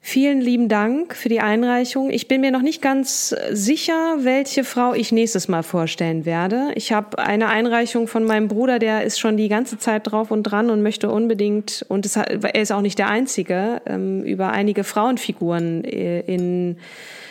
Vielen 0.00 0.40
lieben 0.40 0.68
Dank 0.68 1.14
für 1.14 1.28
die 1.28 1.40
Einreichung. 1.40 2.10
Ich 2.10 2.28
bin 2.28 2.40
mir 2.40 2.50
noch 2.50 2.62
nicht 2.62 2.80
ganz 2.80 3.34
sicher, 3.50 4.18
welche 4.20 4.64
Frau 4.64 4.94
ich 4.94 5.12
nächstes 5.12 5.48
Mal 5.48 5.62
vorstellen 5.62 6.24
werde. 6.24 6.70
Ich 6.76 6.92
habe 6.92 7.18
eine 7.18 7.48
Einreichung 7.48 8.06
von 8.06 8.24
meinem 8.24 8.48
Bruder, 8.48 8.78
der 8.78 9.04
ist 9.04 9.18
schon 9.18 9.36
die 9.36 9.48
ganze 9.48 9.78
Zeit 9.78 10.10
drauf 10.10 10.30
und 10.30 10.44
dran 10.44 10.70
und 10.70 10.82
möchte 10.82 11.10
unbedingt, 11.10 11.84
und 11.88 12.06
es 12.06 12.16
er 12.16 12.54
ist 12.54 12.72
auch 12.72 12.80
nicht 12.80 12.98
der 12.98 13.10
Einzige, 13.10 13.82
ähm, 13.86 14.22
über 14.22 14.50
einige 14.52 14.84
Frauenfiguren 14.84 15.84
äh, 15.84 16.20
in 16.20 16.78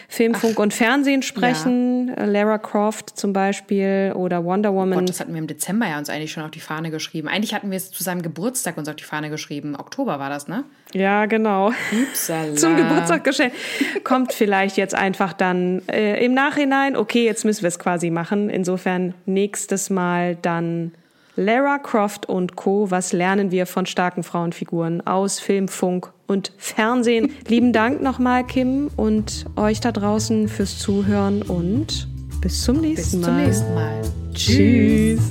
Film, 0.10 0.36
Funk 0.36 0.58
und 0.60 0.74
Fernsehen 0.74 1.22
sprechen. 1.22 2.10
Äh, 2.16 2.26
Lara 2.26 2.58
Croft 2.58 3.18
zum 3.18 3.34
Beispiel 3.34 4.14
oder 4.16 4.46
Wonder 4.46 4.74
Woman. 4.74 5.00
Gott, 5.00 5.10
das 5.10 5.20
hatten 5.20 5.34
wir 5.34 5.40
im 5.40 5.48
Dezember 5.48 5.88
ja 5.88 5.98
uns 5.98 6.10
eigentlich 6.10 6.32
schon 6.32 6.44
auf 6.44 6.52
die 6.52 6.62
Fahne 6.62 6.92
geschrieben. 6.92 7.28
Eigentlich 7.28 7.54
hatten 7.54 7.72
wir 7.72 7.78
es 7.78 7.92
zu 7.92 8.04
seinem 8.04 8.22
Geburtstag 8.22 8.78
uns 8.78 8.88
auf 8.88 8.96
die 8.96 9.04
Fahne 9.04 9.30
geschrieben. 9.30 9.76
Oktober 9.76 10.18
war 10.20 10.30
das, 10.30 10.48
ne? 10.48 10.64
ja, 10.94 11.26
genau. 11.26 11.74
Upsala. 11.92 12.56
zum 12.56 12.78
Geburtstag 12.78 13.24
geschenkt. 13.24 13.56
Kommt 14.04 14.34
vielleicht 14.34 14.78
jetzt 14.78 14.96
einfach 14.96 15.34
dann 15.34 15.82
äh, 15.90 16.24
im 16.24 16.34
Nachhinein, 16.34 16.96
okay, 16.96 17.26
jetzt 17.26 17.44
müssen 17.44 17.64
wir 17.64 17.70
es 17.70 17.80
quasi 17.80 18.10
machen. 18.10 18.50
Insofern 18.50 19.14
nächstes 19.26 19.90
Mal 19.90 20.38
dann 20.42 20.94
Lara 21.40 21.78
Croft 21.78 22.26
und 22.28 22.56
Co. 22.56 22.90
Was 22.90 23.14
lernen 23.14 23.52
wir 23.52 23.68
von 23.68 23.86
starken 23.86 24.24
Frauenfiguren 24.24 25.06
aus 25.06 25.40
Film, 25.40 25.68
Funk 25.68 26.12
und 26.26 26.52
Fernsehen? 26.58 27.32
Lieben 27.48 27.74
Dank 27.74 28.02
nochmal, 28.02 28.44
Kim, 28.44 28.90
und 28.98 29.46
euch 29.56 29.80
da 29.80 29.92
draußen 29.92 30.48
fürs 30.48 30.80
Zuhören 30.80 31.44
und 31.44 32.08
bis 32.42 32.64
zum 32.64 32.82
nächsten 32.82 33.20
Bis 33.20 33.28
Mal. 33.28 33.28
zum 33.28 33.46
nächsten 33.46 33.74
Mal. 33.76 34.02
Tschüss. 34.34 35.22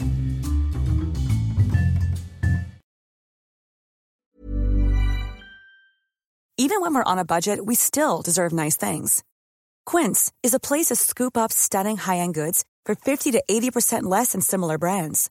Even 6.59 6.81
when 6.81 6.95
we're 6.95 7.05
on 7.05 7.19
a 7.19 7.25
budget, 7.25 7.67
we 7.67 7.75
still 7.75 8.23
deserve 8.23 8.53
nice 8.53 8.77
things. 8.77 9.25
Quince 9.85 10.33
is 10.45 10.55
a 10.55 10.61
place 10.61 10.87
to 10.87 10.95
scoop 10.95 11.37
up 11.37 11.53
stunning 11.53 11.97
high-end 11.97 12.35
goods 12.35 12.65
for 12.85 12.95
50 12.95 13.33
to 13.33 13.43
80% 13.51 14.05
less 14.05 14.31
than 14.31 14.41
similar 14.41 14.79
brands. 14.79 15.31